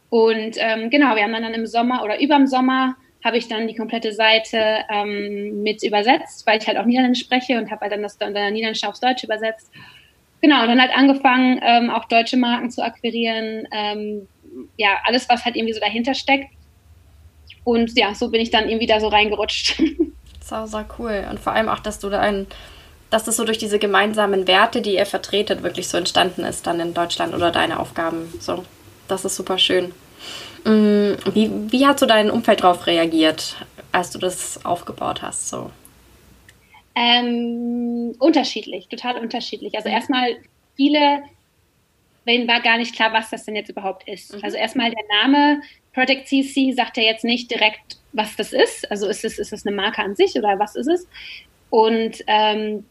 Und 0.09 0.55
ähm, 0.57 0.89
genau, 0.89 1.15
wir 1.15 1.21
haben 1.21 1.33
dann 1.33 1.53
im 1.53 1.67
Sommer 1.67 2.03
oder 2.03 2.19
überm 2.19 2.47
Sommer 2.47 2.95
habe 3.23 3.37
ich 3.37 3.47
dann 3.47 3.67
die 3.67 3.75
komplette 3.75 4.11
Seite 4.11 4.79
ähm, 4.89 5.61
mit 5.61 5.83
übersetzt, 5.83 6.47
weil 6.47 6.57
ich 6.59 6.65
halt 6.65 6.79
auch 6.79 6.85
Niederländisch 6.85 7.23
spreche 7.23 7.59
und 7.59 7.69
habe 7.69 7.81
halt 7.81 7.91
dann 7.91 8.01
das 8.01 8.17
dann 8.17 8.33
Niederländisch 8.33 8.83
aufs 8.83 8.99
Deutsch 8.99 9.23
übersetzt. 9.23 9.71
Genau, 10.41 10.63
und 10.63 10.69
dann 10.69 10.81
halt 10.81 10.97
angefangen, 10.97 11.61
ähm, 11.63 11.91
auch 11.91 12.05
deutsche 12.05 12.37
Marken 12.37 12.71
zu 12.71 12.83
akquirieren. 12.83 13.67
Ähm, 13.71 14.27
ja, 14.75 15.01
alles, 15.03 15.29
was 15.29 15.45
halt 15.45 15.55
irgendwie 15.55 15.73
so 15.73 15.79
dahinter 15.79 16.15
steckt. 16.15 16.47
Und 17.65 17.97
ja, 17.97 18.15
so 18.15 18.29
bin 18.29 18.39
ich 18.39 18.51
dann 18.51 18.69
irgendwie 18.69 18.87
da 18.87 19.01
so 19.01 19.09
reingerutscht. 19.09 19.81
Sau, 20.41 20.67
sau 20.67 20.83
cool. 20.99 21.25
Und 21.27 21.39
vor 21.39 21.53
allem 21.53 21.69
auch, 21.69 21.79
dass 21.79 21.97
du 21.97 22.07
da 22.07 22.19
ein, 22.19 22.45
dass 23.09 23.23
das 23.23 23.35
so 23.35 23.45
durch 23.45 23.57
diese 23.57 23.79
gemeinsamen 23.79 24.47
Werte, 24.47 24.79
die 24.79 24.93
ihr 24.93 25.07
vertretet, 25.07 25.63
wirklich 25.63 25.87
so 25.87 25.97
entstanden 25.97 26.43
ist 26.43 26.67
dann 26.67 26.79
in 26.79 26.93
Deutschland 26.93 27.33
oder 27.33 27.49
deine 27.49 27.79
Aufgaben. 27.79 28.31
So, 28.39 28.63
das 29.07 29.25
ist 29.25 29.35
super 29.35 29.57
schön. 29.57 29.85
Mm, 30.63 31.13
wie, 31.33 31.49
wie 31.71 31.87
hat 31.87 31.99
so 31.99 32.05
dein 32.05 32.29
Umfeld 32.29 32.61
darauf 32.61 32.85
reagiert, 32.85 33.55
als 33.91 34.11
du 34.11 34.19
das 34.19 34.63
aufgebaut 34.63 35.23
hast? 35.23 35.49
So? 35.49 35.71
Ähm, 36.93 38.13
unterschiedlich, 38.19 38.87
total 38.87 39.17
unterschiedlich. 39.17 39.75
Also 39.75 39.89
erstmal 39.89 40.37
viele, 40.75 41.23
denen 42.27 42.47
war 42.47 42.61
gar 42.61 42.77
nicht 42.77 42.95
klar, 42.95 43.13
was 43.13 43.29
das 43.29 43.45
denn 43.45 43.55
jetzt 43.55 43.69
überhaupt 43.69 44.07
ist. 44.07 44.35
Mhm. 44.35 44.43
Also 44.43 44.57
erstmal 44.57 44.91
der 44.91 45.03
Name 45.21 45.61
Project 45.93 46.27
CC 46.27 46.73
sagt 46.73 46.97
ja 46.97 47.03
jetzt 47.03 47.23
nicht 47.23 47.51
direkt, 47.51 47.97
was 48.13 48.35
das 48.35 48.53
ist. 48.53 48.89
Also 48.91 49.07
ist 49.07 49.23
es, 49.23 49.39
ist 49.39 49.53
es 49.53 49.65
eine 49.65 49.75
Marke 49.75 50.01
an 50.01 50.15
sich 50.15 50.35
oder 50.35 50.59
was 50.59 50.75
ist 50.75 50.87
es? 50.87 51.07
Und 51.69 52.23
ähm, 52.27 52.85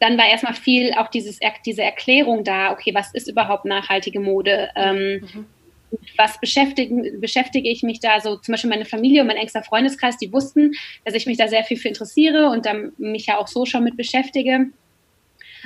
dann 0.00 0.18
war 0.18 0.26
erstmal 0.26 0.54
viel 0.54 0.92
auch 0.94 1.08
dieses, 1.08 1.38
diese 1.64 1.82
Erklärung 1.82 2.44
da, 2.44 2.72
okay, 2.72 2.94
was 2.94 3.14
ist 3.14 3.28
überhaupt 3.28 3.64
nachhaltige 3.64 4.20
Mode? 4.20 4.70
Ähm, 4.76 5.20
mhm 5.20 5.46
was 6.16 6.38
beschäftige, 6.40 7.18
beschäftige 7.18 7.68
ich 7.68 7.82
mich 7.82 8.00
da? 8.00 8.20
So 8.20 8.36
zum 8.36 8.52
Beispiel 8.52 8.70
meine 8.70 8.84
Familie 8.84 9.20
und 9.20 9.26
mein 9.26 9.36
engster 9.36 9.62
Freundeskreis, 9.62 10.16
die 10.16 10.32
wussten, 10.32 10.72
dass 11.04 11.14
ich 11.14 11.26
mich 11.26 11.38
da 11.38 11.48
sehr 11.48 11.64
viel 11.64 11.76
für 11.76 11.88
interessiere 11.88 12.48
und 12.48 12.66
dann 12.66 12.92
mich 12.98 13.26
ja 13.26 13.38
auch 13.38 13.48
so 13.48 13.66
schon 13.66 13.84
mit 13.84 13.96
beschäftige. 13.96 14.66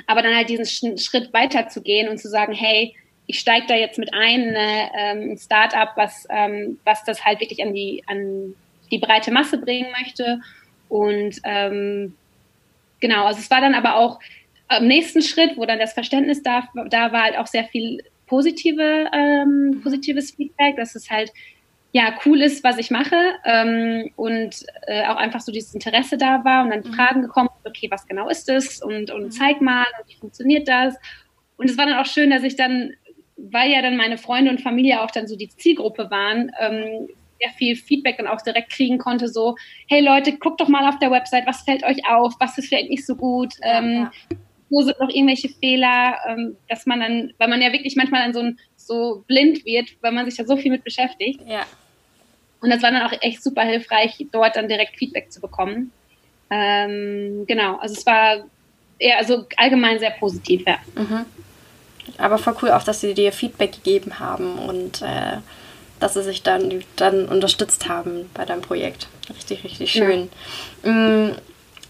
Aber 0.05 0.21
dann 0.21 0.35
halt 0.35 0.49
diesen 0.49 0.97
Schritt 0.97 1.33
weiter 1.33 1.67
zu 1.67 1.81
gehen 1.81 2.09
und 2.09 2.17
zu 2.19 2.29
sagen, 2.29 2.53
hey, 2.53 2.95
ich 3.25 3.39
steige 3.39 3.67
da 3.67 3.75
jetzt 3.75 3.99
mit 3.99 4.13
ein, 4.13 4.51
ne, 4.51 4.89
ähm, 4.97 5.31
ein 5.31 5.37
Startup, 5.37 5.89
was, 5.95 6.25
ähm, 6.29 6.79
was 6.85 7.03
das 7.03 7.25
halt 7.25 7.41
wirklich 7.41 7.61
an 7.61 7.73
die, 7.73 8.03
an 8.07 8.55
die 8.89 8.99
breite 8.99 9.31
Masse 9.31 9.57
bringen 9.57 9.91
möchte. 9.99 10.39
Und 10.87 11.41
ähm, 11.43 12.15
genau, 12.99 13.25
also 13.25 13.39
es 13.39 13.51
war 13.51 13.59
dann 13.59 13.75
aber 13.75 13.97
auch 13.97 14.19
am 14.69 14.87
nächsten 14.87 15.21
Schritt, 15.21 15.57
wo 15.57 15.65
dann 15.65 15.79
das 15.79 15.93
Verständnis 15.93 16.43
da, 16.43 16.67
da 16.89 17.11
war, 17.11 17.23
halt 17.23 17.37
auch 17.37 17.47
sehr 17.47 17.65
viel 17.65 18.01
positive, 18.27 19.09
ähm, 19.13 19.79
positives 19.83 20.31
Feedback, 20.31 20.75
dass 20.75 20.95
es 20.95 21.09
halt 21.09 21.31
ja 21.97 22.13
cool 22.25 22.41
ist, 22.41 22.63
was 22.63 22.77
ich 22.77 22.91
mache 22.91 23.15
ähm, 23.43 24.11
und 24.15 24.63
äh, 24.85 25.05
auch 25.07 25.15
einfach 25.15 25.41
so 25.41 25.51
dieses 25.51 25.73
Interesse 25.73 26.17
da 26.17 26.45
war 26.45 26.63
und 26.63 26.69
dann 26.69 26.83
die 26.83 26.89
mhm. 26.89 26.93
Fragen 26.93 27.21
gekommen, 27.23 27.49
okay, 27.65 27.87
was 27.89 28.05
genau 28.05 28.29
ist 28.29 28.47
das 28.47 28.81
und, 28.81 29.11
und 29.11 29.23
mhm. 29.23 29.31
zeig 29.31 29.61
mal, 29.61 29.85
wie 30.05 30.15
funktioniert 30.15 30.67
das? 30.67 30.95
Und 31.57 31.69
es 31.69 31.77
war 31.77 31.87
dann 31.87 31.97
auch 31.97 32.05
schön, 32.05 32.29
dass 32.29 32.43
ich 32.43 32.55
dann, 32.55 32.93
weil 33.35 33.71
ja 33.71 33.81
dann 33.81 33.97
meine 33.97 34.19
Freunde 34.19 34.51
und 34.51 34.61
Familie 34.61 35.01
auch 35.01 35.09
dann 35.09 35.27
so 35.27 35.35
die 35.35 35.49
Zielgruppe 35.49 36.11
waren, 36.11 36.51
ähm, 36.59 37.07
sehr 37.39 37.51
viel 37.51 37.75
Feedback 37.75 38.17
dann 38.17 38.27
auch 38.27 38.41
direkt 38.41 38.71
kriegen 38.71 38.99
konnte, 38.99 39.27
so, 39.27 39.55
hey 39.87 40.01
Leute, 40.01 40.37
guckt 40.37 40.61
doch 40.61 40.67
mal 40.67 40.87
auf 40.87 40.99
der 40.99 41.11
Website, 41.11 41.47
was 41.47 41.61
fällt 41.61 41.83
euch 41.83 42.07
auf, 42.07 42.35
was 42.39 42.57
ist 42.57 42.67
vielleicht 42.67 42.89
nicht 42.89 43.05
so 43.05 43.15
gut, 43.15 43.53
ja, 43.61 43.79
ähm, 43.79 44.09
ja 44.29 44.37
wo 44.69 44.81
sind 44.81 44.99
noch 44.99 45.09
irgendwelche 45.09 45.49
Fehler, 45.49 46.17
ähm, 46.27 46.57
dass 46.67 46.85
man 46.85 46.99
dann, 46.99 47.33
weil 47.37 47.47
man 47.47 47.61
ja 47.61 47.71
wirklich 47.71 47.95
manchmal 47.95 48.21
dann 48.21 48.33
so, 48.33 48.51
so 48.75 49.23
blind 49.27 49.65
wird, 49.65 49.95
weil 50.01 50.11
man 50.11 50.29
sich 50.29 50.37
ja 50.37 50.45
so 50.45 50.57
viel 50.57 50.71
mit 50.71 50.83
beschäftigt. 50.83 51.39
Ja. 51.47 51.65
Und 52.61 52.69
das 52.69 52.81
war 52.81 52.91
dann 52.91 53.03
auch 53.03 53.13
echt 53.21 53.43
super 53.43 53.61
hilfreich, 53.61 54.25
dort 54.31 54.55
dann 54.55 54.67
direkt 54.67 54.97
Feedback 54.97 55.31
zu 55.31 55.39
bekommen. 55.39 55.91
Ähm, 56.49 57.45
genau, 57.47 57.77
also 57.77 57.95
es 57.95 58.05
war 58.05 58.45
eher, 58.99 59.17
also 59.17 59.45
allgemein 59.57 59.99
sehr 59.99 60.11
positiv, 60.11 60.63
ja. 60.65 60.77
Mhm. 60.95 61.25
Aber 62.17 62.37
voll 62.37 62.55
cool 62.61 62.71
auch, 62.71 62.83
dass 62.83 63.01
sie 63.01 63.13
dir 63.13 63.31
Feedback 63.31 63.73
gegeben 63.73 64.19
haben 64.19 64.57
und 64.57 65.01
äh, 65.01 65.37
dass 65.99 66.13
sie 66.13 66.23
sich 66.23 66.41
dann, 66.41 66.83
dann 66.95 67.27
unterstützt 67.27 67.87
haben 67.89 68.29
bei 68.33 68.45
deinem 68.45 68.61
Projekt. 68.61 69.07
Richtig, 69.29 69.63
richtig 69.63 69.91
schön. 69.91 70.29
Ja. 70.83 70.91
Mhm 70.91 71.35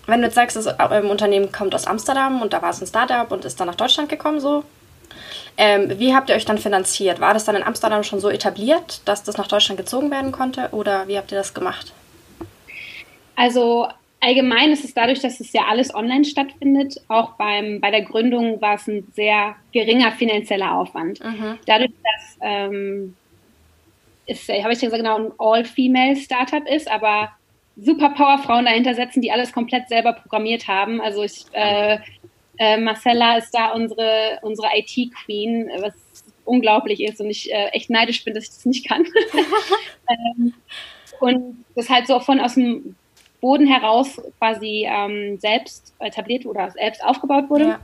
wenn 0.07 0.21
du 0.21 0.27
jetzt 0.27 0.35
sagst, 0.35 0.55
das 0.55 0.67
ähm, 0.67 1.09
Unternehmen 1.09 1.51
kommt 1.51 1.75
aus 1.75 1.85
Amsterdam 1.85 2.41
und 2.41 2.53
da 2.53 2.61
war 2.61 2.71
es 2.71 2.81
ein 2.81 2.87
Startup 2.87 3.29
und 3.31 3.45
ist 3.45 3.59
dann 3.59 3.67
nach 3.67 3.75
Deutschland 3.75 4.09
gekommen, 4.09 4.39
so. 4.39 4.63
Ähm, 5.57 5.99
wie 5.99 6.13
habt 6.13 6.29
ihr 6.29 6.35
euch 6.35 6.45
dann 6.45 6.57
finanziert? 6.57 7.19
War 7.19 7.33
das 7.33 7.45
dann 7.45 7.55
in 7.55 7.63
Amsterdam 7.63 8.03
schon 8.03 8.19
so 8.19 8.29
etabliert, 8.29 9.01
dass 9.05 9.23
das 9.23 9.37
nach 9.37 9.47
Deutschland 9.47 9.79
gezogen 9.79 10.11
werden 10.11 10.31
konnte 10.31 10.69
oder 10.71 11.07
wie 11.07 11.17
habt 11.17 11.31
ihr 11.31 11.37
das 11.37 11.53
gemacht? 11.53 11.93
Also 13.35 13.87
allgemein 14.19 14.71
ist 14.71 14.83
es 14.83 14.93
dadurch, 14.93 15.19
dass 15.19 15.39
es 15.39 15.53
ja 15.53 15.63
alles 15.69 15.93
online 15.93 16.25
stattfindet. 16.25 17.01
Auch 17.07 17.31
beim, 17.33 17.81
bei 17.81 17.91
der 17.91 18.03
Gründung 18.03 18.61
war 18.61 18.75
es 18.75 18.87
ein 18.87 19.11
sehr 19.15 19.55
geringer 19.73 20.11
finanzieller 20.11 20.75
Aufwand. 20.75 21.23
Mhm. 21.23 21.57
Dadurch, 21.65 21.91
dass 22.03 22.37
ähm, 22.41 23.15
ist, 24.27 24.49
habe 24.49 24.73
ich 24.73 24.81
ja 24.81 24.89
gesagt, 24.89 25.03
genau 25.03 25.17
ein 25.17 25.31
All-Female-Startup 25.37 26.67
ist, 26.67 26.91
aber 26.91 27.31
super 27.77 28.09
Powerfrauen 28.09 28.65
dahinter 28.65 28.93
setzen, 28.93 29.21
die 29.21 29.31
alles 29.31 29.53
komplett 29.53 29.87
selber 29.87 30.13
programmiert 30.13 30.67
haben. 30.67 30.99
Also 30.99 31.23
ich, 31.23 31.45
äh, 31.53 31.99
äh, 32.57 32.77
Marcella 32.77 33.37
ist 33.37 33.51
da 33.51 33.71
unsere, 33.71 34.39
unsere 34.41 34.69
IT-Queen, 34.75 35.69
was 35.79 35.93
unglaublich 36.45 37.03
ist 37.03 37.19
und 37.19 37.29
ich 37.29 37.51
äh, 37.51 37.67
echt 37.67 37.89
neidisch 37.89 38.23
bin, 38.23 38.33
dass 38.33 38.45
ich 38.45 38.49
das 38.49 38.65
nicht 38.65 38.87
kann. 38.87 39.05
ähm, 40.09 40.53
und 41.19 41.65
das 41.75 41.89
halt 41.89 42.07
so 42.07 42.19
von 42.19 42.39
aus 42.39 42.55
dem 42.55 42.95
Boden 43.41 43.67
heraus 43.67 44.21
quasi 44.39 44.87
ähm, 44.89 45.37
selbst 45.39 45.93
etabliert 45.99 46.45
oder 46.45 46.71
selbst 46.71 47.03
aufgebaut 47.03 47.49
wurde. 47.49 47.65
Ja. 47.65 47.79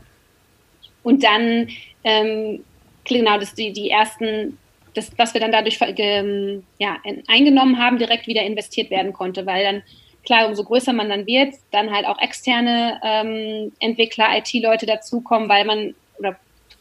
Und 1.04 1.24
dann, 1.24 1.68
ähm, 2.04 2.64
genau, 3.04 3.38
das 3.38 3.54
die, 3.54 3.74
die 3.74 3.90
ersten 3.90 4.58
das, 4.94 5.12
was 5.18 5.34
wir 5.34 5.42
dann 5.42 5.52
dadurch 5.52 5.80
ja, 6.78 6.98
eingenommen 7.28 7.80
haben, 7.80 7.98
direkt 7.98 8.28
wieder 8.28 8.44
investiert 8.44 8.92
werden 8.92 9.14
konnte, 9.14 9.46
weil 9.46 9.64
dann 9.64 9.84
klar, 10.26 10.48
umso 10.48 10.64
größer 10.64 10.94
man 10.94 11.10
dann 11.10 11.28
wird, 11.28 11.56
dann 11.72 11.92
halt 11.92 12.06
auch 12.06 12.20
externe 12.20 13.00
ähm, 13.04 13.72
Entwickler, 13.80 14.38
IT-Leute 14.38 14.86
dazukommen, 14.86 15.50
weil 15.50 15.66
man 15.66 15.96
oder 16.18 16.38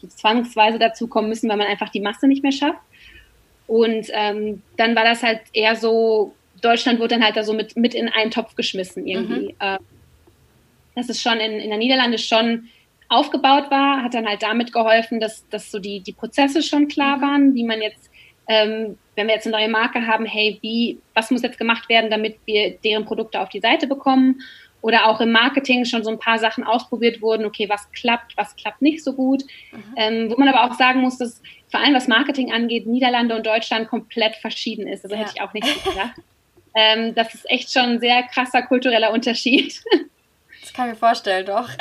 zwangsweise 0.07 0.79
dazukommen 0.79 1.29
müssen, 1.29 1.49
weil 1.49 1.57
man 1.57 1.67
einfach 1.67 1.89
die 1.89 1.99
Masse 1.99 2.27
nicht 2.27 2.43
mehr 2.43 2.51
schafft. 2.51 2.79
Und 3.67 4.07
ähm, 4.11 4.61
dann 4.77 4.95
war 4.95 5.03
das 5.03 5.23
halt 5.23 5.41
eher 5.53 5.75
so, 5.75 6.33
Deutschland 6.61 6.99
wurde 6.99 7.15
dann 7.15 7.23
halt 7.23 7.37
da 7.37 7.43
so 7.43 7.53
mit, 7.53 7.75
mit 7.75 7.93
in 7.93 8.09
einen 8.09 8.31
Topf 8.31 8.55
geschmissen 8.55 9.07
irgendwie. 9.07 9.47
Mhm. 9.47 9.55
Ähm, 9.59 9.79
das 10.95 11.09
ist 11.09 11.21
schon 11.21 11.39
in, 11.39 11.59
in 11.59 11.69
der 11.69 11.79
Niederlande 11.79 12.17
schon 12.17 12.69
aufgebaut 13.09 13.69
war, 13.69 14.03
hat 14.03 14.13
dann 14.13 14.27
halt 14.27 14.43
damit 14.43 14.73
geholfen, 14.73 15.19
dass, 15.19 15.47
dass 15.49 15.71
so 15.71 15.79
die, 15.79 15.99
die 16.01 16.13
Prozesse 16.13 16.61
schon 16.61 16.87
klar 16.87 17.17
mhm. 17.17 17.21
waren, 17.21 17.55
wie 17.55 17.63
man 17.63 17.81
jetzt, 17.81 18.09
ähm, 18.47 18.97
wenn 19.15 19.27
wir 19.27 19.35
jetzt 19.35 19.47
eine 19.47 19.57
neue 19.57 19.69
Marke 19.69 20.05
haben, 20.05 20.25
hey, 20.25 20.57
wie, 20.61 20.99
was 21.13 21.31
muss 21.31 21.43
jetzt 21.43 21.57
gemacht 21.57 21.87
werden, 21.89 22.09
damit 22.09 22.37
wir 22.45 22.77
deren 22.83 23.05
Produkte 23.05 23.39
auf 23.39 23.49
die 23.49 23.59
Seite 23.59 23.87
bekommen? 23.87 24.41
Oder 24.81 25.07
auch 25.07 25.21
im 25.21 25.31
Marketing 25.31 25.85
schon 25.85 26.03
so 26.03 26.09
ein 26.09 26.19
paar 26.19 26.39
Sachen 26.39 26.65
ausprobiert 26.65 27.21
wurden, 27.21 27.45
okay, 27.45 27.69
was 27.69 27.89
klappt, 27.93 28.35
was 28.35 28.53
klappt 28.57 28.81
nicht 28.81 29.01
so 29.01 29.13
gut. 29.13 29.43
Mhm. 29.71 29.83
Ähm, 29.95 30.29
wo 30.29 30.35
man 30.37 30.49
aber 30.49 30.65
auch 30.65 30.77
sagen 30.77 30.99
muss, 30.99 31.17
dass 31.17 31.41
vor 31.69 31.79
allem 31.79 31.93
was 31.93 32.09
Marketing 32.09 32.51
angeht, 32.51 32.85
Niederlande 32.85 33.33
und 33.35 33.45
Deutschland 33.45 33.87
komplett 33.87 34.35
verschieden 34.35 34.87
ist. 34.87 35.05
Also 35.05 35.15
ja. 35.15 35.21
hätte 35.21 35.31
ich 35.35 35.41
auch 35.41 35.53
nicht 35.53 35.85
gedacht. 35.85 36.15
ähm, 36.75 37.15
das 37.15 37.33
ist 37.33 37.49
echt 37.49 37.71
schon 37.71 37.83
ein 37.83 37.99
sehr 37.99 38.23
krasser 38.23 38.61
kultureller 38.63 39.13
Unterschied. 39.13 39.81
Das 40.59 40.73
kann 40.73 40.87
ich 40.87 40.93
mir 40.93 40.99
vorstellen, 40.99 41.45
doch. 41.45 41.69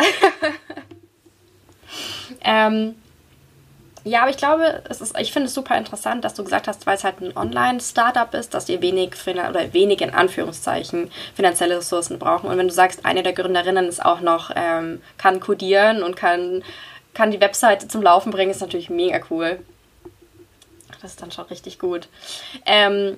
Ähm, 2.45 2.97
ja, 4.05 4.23
aber 4.23 4.31
ich 4.31 4.37
glaube, 4.37 4.83
es 4.89 5.01
ist, 5.01 5.19
ich 5.19 5.33
finde 5.33 5.47
es 5.47 5.55
super 5.55 5.77
interessant, 5.77 6.25
dass 6.25 6.35
du 6.35 6.43
gesagt 6.43 6.67
hast, 6.67 6.87
weil 6.87 6.97
es 6.97 7.05
halt 7.05 7.21
ein 7.21 7.37
Online-Startup 7.37 8.35
ist, 8.35 8.53
dass 8.53 8.69
ihr 8.69 8.83
wenig 8.83 9.15
oder 9.27 9.73
wenig 9.73 10.01
in 10.01 10.13
Anführungszeichen 10.13 11.11
finanzielle 11.35 11.77
Ressourcen 11.77 12.19
brauchen. 12.19 12.51
Und 12.51 12.59
wenn 12.59 12.67
du 12.67 12.75
sagst, 12.75 13.05
eine 13.05 13.23
der 13.23 13.33
Gründerinnen 13.33 13.87
ist 13.87 14.05
auch 14.05 14.21
noch, 14.21 14.51
ähm, 14.57 15.01
kann 15.19 15.39
codieren 15.39 16.03
und 16.03 16.17
kann, 16.17 16.65
kann 17.15 17.31
die 17.31 17.41
Webseite 17.41 17.87
zum 17.87 18.03
Laufen 18.03 18.33
bringen, 18.33 18.51
ist 18.51 18.61
natürlich 18.61 18.91
mega 18.91 19.21
cool. 19.31 19.61
Das 21.01 21.13
ist 21.13 21.23
dann 21.23 21.31
schon 21.31 21.47
richtig 21.47 21.79
gut. 21.79 22.09
Ähm, 22.67 23.17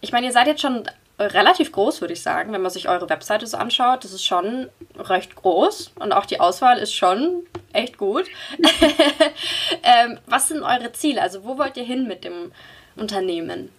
ich 0.00 0.10
meine, 0.10 0.26
ihr 0.26 0.32
seid 0.32 0.48
jetzt 0.48 0.62
schon 0.62 0.84
relativ 1.22 1.72
groß, 1.72 2.00
würde 2.00 2.14
ich 2.14 2.22
sagen, 2.22 2.52
wenn 2.52 2.62
man 2.62 2.70
sich 2.70 2.88
eure 2.88 3.08
Webseite 3.08 3.46
so 3.46 3.56
anschaut. 3.56 4.04
Das 4.04 4.12
ist 4.12 4.24
schon 4.24 4.68
recht 4.96 5.34
groß 5.36 5.92
und 5.98 6.12
auch 6.12 6.26
die 6.26 6.40
Auswahl 6.40 6.78
ist 6.78 6.94
schon 6.94 7.44
echt 7.72 7.98
gut. 7.98 8.26
ähm, 9.82 10.18
was 10.26 10.48
sind 10.48 10.62
eure 10.62 10.92
Ziele? 10.92 11.22
Also 11.22 11.44
wo 11.44 11.58
wollt 11.58 11.76
ihr 11.76 11.84
hin 11.84 12.06
mit 12.06 12.24
dem 12.24 12.52
Unternehmen? 12.96 13.70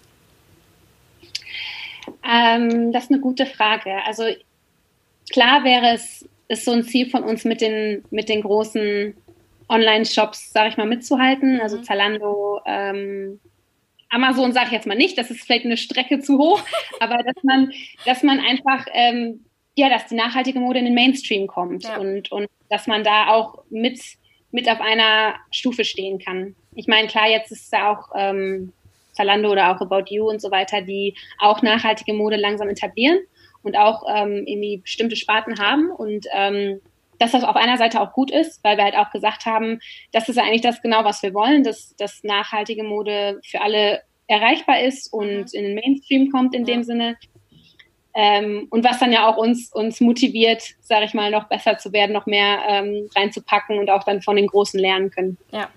Ähm, 2.23 2.91
das 2.91 3.05
ist 3.05 3.11
eine 3.11 3.21
gute 3.21 3.45
Frage. 3.45 4.03
Also 4.05 4.25
klar 5.31 5.63
wäre 5.63 5.93
es, 5.93 6.27
ist 6.47 6.65
so 6.65 6.71
ein 6.71 6.83
Ziel 6.83 7.09
von 7.09 7.23
uns 7.23 7.45
mit 7.45 7.61
den, 7.61 8.03
mit 8.11 8.29
den 8.29 8.41
großen 8.41 9.15
Online-Shops, 9.69 10.51
sage 10.51 10.69
ich 10.69 10.77
mal, 10.77 10.87
mitzuhalten. 10.87 11.59
Also 11.61 11.77
mhm. 11.77 11.83
Zalando, 11.83 12.61
ähm, 12.65 13.39
Amazon 14.13 14.53
sage 14.53 14.67
ich 14.67 14.73
jetzt 14.73 14.87
mal 14.87 14.95
nicht, 14.95 15.17
das 15.17 15.31
ist 15.31 15.43
vielleicht 15.43 15.65
eine 15.65 15.77
Strecke 15.77 16.19
zu 16.19 16.37
hoch, 16.37 16.61
aber 16.99 17.17
dass 17.23 17.43
man, 17.43 17.71
dass 18.05 18.23
man 18.23 18.39
einfach, 18.39 18.85
ähm, 18.93 19.45
ja, 19.75 19.89
dass 19.89 20.07
die 20.07 20.15
nachhaltige 20.15 20.59
Mode 20.59 20.79
in 20.79 20.85
den 20.85 20.93
Mainstream 20.93 21.47
kommt 21.47 21.83
ja. 21.83 21.97
und, 21.97 22.31
und 22.31 22.47
dass 22.69 22.87
man 22.87 23.03
da 23.03 23.29
auch 23.29 23.63
mit, 23.69 23.99
mit 24.51 24.69
auf 24.69 24.81
einer 24.81 25.35
Stufe 25.51 25.83
stehen 25.83 26.19
kann. 26.19 26.55
Ich 26.75 26.87
meine, 26.87 27.07
klar, 27.07 27.27
jetzt 27.27 27.51
ist 27.51 27.65
es 27.65 27.71
ja 27.71 27.91
auch 27.91 28.09
ähm, 28.15 28.71
Zalando 29.13 29.51
oder 29.51 29.71
auch 29.71 29.81
About 29.81 30.05
You 30.09 30.29
und 30.29 30.41
so 30.41 30.51
weiter, 30.51 30.81
die 30.81 31.15
auch 31.39 31.61
nachhaltige 31.61 32.13
Mode 32.13 32.35
langsam 32.35 32.69
etablieren 32.69 33.19
und 33.63 33.77
auch 33.77 34.03
ähm, 34.07 34.43
irgendwie 34.45 34.77
bestimmte 34.77 35.15
Sparten 35.15 35.59
haben 35.59 35.89
und 35.91 36.27
ähm, 36.33 36.81
dass 37.19 37.31
das 37.31 37.43
auf 37.43 37.55
einer 37.55 37.77
Seite 37.77 38.01
auch 38.01 38.13
gut 38.13 38.31
ist, 38.31 38.63
weil 38.63 38.77
wir 38.77 38.83
halt 38.83 38.97
auch 38.97 39.11
gesagt 39.11 39.45
haben, 39.45 39.79
das 40.11 40.29
ist 40.29 40.37
eigentlich 40.37 40.61
das 40.61 40.81
genau, 40.81 41.03
was 41.03 41.23
wir 41.23 41.33
wollen, 41.33 41.63
dass, 41.63 41.95
dass 41.95 42.23
nachhaltige 42.23 42.83
Mode 42.83 43.39
für 43.45 43.61
alle 43.61 44.01
erreichbar 44.27 44.81
ist 44.81 45.11
und 45.11 45.53
in 45.53 45.63
den 45.63 45.75
Mainstream 45.75 46.31
kommt 46.31 46.55
in 46.55 46.65
dem 46.65 46.83
Sinne. 46.83 47.17
Ähm, 48.15 48.67
und 48.69 48.83
was 48.83 48.99
dann 48.99 49.11
ja 49.11 49.27
auch 49.27 49.37
uns, 49.37 49.71
uns 49.73 49.99
motiviert, 49.99 50.63
sage 50.81 51.05
ich 51.05 51.13
mal, 51.13 51.31
noch 51.31 51.45
besser 51.45 51.77
zu 51.77 51.91
werden, 51.93 52.11
noch 52.11 52.27
mehr 52.27 52.59
ähm, 52.67 53.09
reinzupacken 53.15 53.79
und 53.79 53.89
auch 53.89 54.03
dann 54.03 54.21
von 54.21 54.35
den 54.35 54.47
Großen 54.47 54.79
lernen 54.79 55.09
können. 55.09 55.37
Ja. 55.51 55.69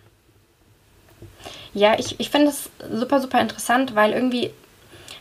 Ja, 1.73 1.99
ich, 1.99 2.19
ich 2.19 2.31
finde 2.31 2.49
es 2.49 2.71
super, 2.91 3.21
super 3.21 3.41
interessant, 3.41 3.95
weil 3.95 4.13
irgendwie, 4.13 4.51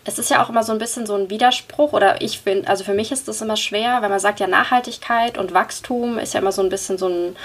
es 0.05 0.19
ist 0.19 0.29
ja 0.29 0.43
auch 0.43 0.49
immer 0.49 0.63
so 0.63 0.71
ein 0.71 0.77
bisschen 0.77 1.07
so 1.07 1.15
ein 1.15 1.31
Widerspruch 1.31 1.91
oder 1.91 2.21
ich 2.21 2.39
finde, 2.39 2.67
also 2.69 2.83
für 2.83 2.93
mich 2.93 3.11
ist 3.11 3.27
das 3.27 3.41
immer 3.41 3.57
schwer, 3.57 4.01
weil 4.01 4.09
man 4.09 4.19
sagt 4.19 4.39
ja 4.39 4.45
Nachhaltigkeit 4.45 5.37
und 5.37 5.53
Wachstum 5.53 6.19
ist 6.19 6.35
ja 6.35 6.41
immer 6.41 6.51
so 6.51 6.61
ein 6.61 6.69
bisschen 6.69 6.99
so 6.99 7.07
ein, 7.07 7.35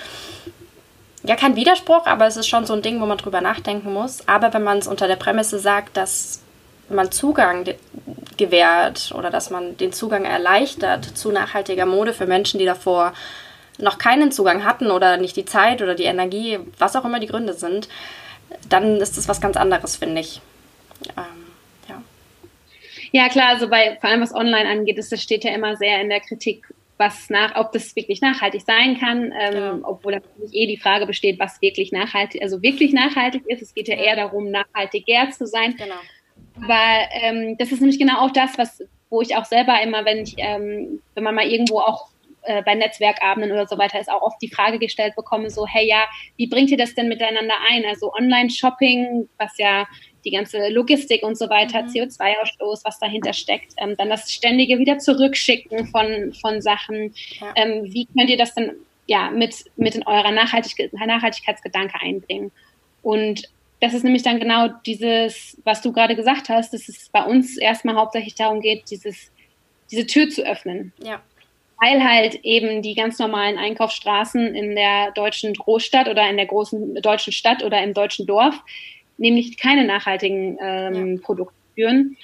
ja 1.23 1.37
kein 1.37 1.57
Widerspruch, 1.57 2.07
aber 2.07 2.27
es 2.27 2.37
ist 2.37 2.49
schon 2.49 2.67
so 2.67 2.75
ein 2.75 2.83
Ding, 2.83 3.01
wo 3.01 3.07
man 3.07 3.17
drüber 3.17 3.41
nachdenken 3.41 3.93
muss. 3.93 4.29
Aber 4.29 4.53
wenn 4.53 4.63
man 4.63 4.79
es 4.79 4.89
unter 4.89 5.09
der 5.09 5.17
Prämisse 5.17 5.59
sagt, 5.59 5.97
dass 5.97 6.43
man 6.91 7.11
Zugang 7.11 7.67
gewährt 8.37 9.13
oder 9.17 9.31
dass 9.31 9.49
man 9.49 9.79
den 9.79 9.95
Zugang 9.95 10.27
erleichtert 10.27 11.05
zu 11.17 11.33
nachhaltiger 11.33 11.87
Mode 11.87 12.13
für 12.13 12.27
Menschen, 12.27 12.59
die 12.59 12.67
davor 12.67 13.15
noch 13.79 13.97
keinen 13.97 14.33
Zugang 14.33 14.65
hatten 14.65 14.91
oder 14.91 15.17
nicht 15.17 15.37
die 15.37 15.47
Zeit 15.47 15.81
oder 15.81 15.95
die 15.95 16.05
Energie, 16.05 16.59
was 16.79 16.95
auch 16.95 17.07
immer 17.07 17.21
die 17.21 17.27
Gründe 17.27 17.55
sind, 17.55 17.89
dann 18.69 18.97
ist 18.97 19.17
das 19.17 19.29
was 19.29 19.41
ganz 19.41 19.57
anderes, 19.57 19.97
finde 19.97 20.21
ich. 20.21 20.43
Ähm. 21.17 21.40
Ja, 23.13 23.29
klar, 23.29 23.49
also 23.49 23.69
bei, 23.69 23.97
vor 24.01 24.11
allem 24.11 24.21
was 24.21 24.35
online 24.35 24.69
angeht, 24.69 24.99
ist, 24.99 25.13
das 25.13 25.23
steht 25.23 25.45
ja 25.45 25.53
immer 25.53 25.77
sehr 25.77 26.01
in 26.01 26.09
der 26.09 26.21
Kritik, 26.21 26.67
was 26.97 27.31
nach, 27.31 27.57
ob 27.57 27.73
das 27.73 27.97
wirklich 27.97 28.21
nachhaltig 28.21 28.61
sein 28.61 28.99
kann, 29.01 29.33
ähm, 29.41 29.55
ja. 29.55 29.79
obwohl 29.83 30.13
natürlich 30.13 30.55
eh 30.55 30.67
die 30.67 30.77
Frage 30.77 31.07
besteht, 31.07 31.39
was 31.41 31.61
wirklich 31.63 31.93
nachhaltig, 31.93 32.43
also 32.43 32.63
wirklich 32.63 32.93
nachhaltig 32.93 33.43
ist. 33.47 33.63
Es 33.63 33.75
geht 33.75 33.89
ja 33.89 33.97
eher 33.97 34.17
darum, 34.17 34.51
nachhaltiger 34.51 35.31
zu 35.31 35.47
sein. 35.47 35.75
Genau. 35.77 35.95
Aber 36.57 37.09
ähm, 37.23 37.57
das 37.59 37.73
ist 37.73 37.81
nämlich 37.81 37.99
genau 37.99 38.19
auch 38.21 38.33
das, 38.33 38.59
was, 38.59 38.85
wo 39.09 39.23
ich 39.23 39.35
auch 39.35 39.47
selber 39.47 39.81
immer, 39.83 40.05
wenn 40.05 40.19
ich, 40.19 40.35
ähm, 40.37 41.01
wenn 41.15 41.25
man 41.25 41.35
mal 41.35 41.47
irgendwo 41.47 41.79
auch 41.79 42.10
äh, 42.43 42.63
bei 42.63 42.75
Netzwerkabenden 42.75 43.53
oder 43.53 43.67
so 43.67 43.77
weiter 43.77 44.01
ist 44.01 44.11
auch 44.11 44.23
oft 44.23 44.41
die 44.41 44.49
Frage 44.49 44.79
gestellt 44.79 45.15
bekomme, 45.17 45.51
so, 45.51 45.67
hey 45.67 45.87
ja, 45.87 46.07
wie 46.37 46.47
bringt 46.47 46.71
ihr 46.71 46.79
das 46.79 46.95
denn 46.95 47.09
miteinander 47.09 47.55
ein? 47.69 47.85
Also 47.85 48.13
Online-Shopping, 48.15 49.29
was 49.39 49.59
ja 49.59 49.87
die 50.25 50.31
ganze 50.31 50.69
Logistik 50.69 51.23
und 51.23 51.37
so 51.37 51.49
weiter, 51.49 51.83
mhm. 51.83 51.89
CO2-Ausstoß, 51.89 52.85
was 52.85 52.99
dahinter 52.99 53.33
steckt, 53.33 53.73
ähm, 53.79 53.95
dann 53.97 54.09
das 54.09 54.33
ständige 54.33 54.79
wieder 54.79 54.99
zurückschicken 54.99 55.87
von, 55.89 56.33
von 56.41 56.61
Sachen. 56.61 57.15
Ja. 57.41 57.53
Ähm, 57.57 57.85
wie 57.93 58.07
könnt 58.07 58.31
ihr 58.31 58.39
das 58.39 58.55
denn 58.55 58.73
ja, 59.07 59.31
mit, 59.31 59.65
mit 59.77 59.95
in 59.95 60.07
eurer 60.07 60.31
Nachhaltig 60.31 60.93
Nachhaltigkeitsgedanke 60.93 62.01
einbringen? 62.01 62.53
Und 63.03 63.51
das 63.81 63.95
ist 63.95 64.05
nämlich 64.05 64.23
dann 64.23 64.41
genau 64.41 64.69
dieses, 64.87 65.59
was 65.65 65.81
du 65.81 65.93
gerade 65.93 66.15
gesagt 66.15 66.49
hast, 66.49 66.73
dass 66.75 66.89
es 66.89 67.09
bei 67.09 67.25
uns 67.25 67.57
erstmal 67.57 67.97
hauptsächlich 67.97 68.35
darum 68.35 68.61
geht, 68.61 68.91
dieses, 68.91 69.31
diese 69.91 70.07
Tür 70.07 70.29
zu 70.29 70.43
öffnen. 70.43 70.93
Ja 71.03 71.23
weil 71.81 72.05
halt 72.05 72.41
eben 72.43 72.83
die 72.83 72.95
ganz 72.95 73.19
normalen 73.19 73.59
Einkaufsstraßen 73.59 74.55
in 74.55 74.77
der 74.77 75.13
deutschen 75.13 75.55
Großstadt 75.55 76.09
oder 76.09 76.29
in 76.29 76.37
der 76.37 76.47
großen 76.47 76.97
deutschen 76.97 77.33
Stadt 77.33 77.65
oder 77.65 77.83
im 77.83 77.95
deutschen 77.95 78.27
Dorf 78.27 78.61
nämlich 79.21 79.59
keine 79.59 79.85
nachhaltigen 79.85 80.59
ähm, 80.61 81.17
ja. 81.17 81.23
Produkte 81.23 81.55
führen 81.75 82.17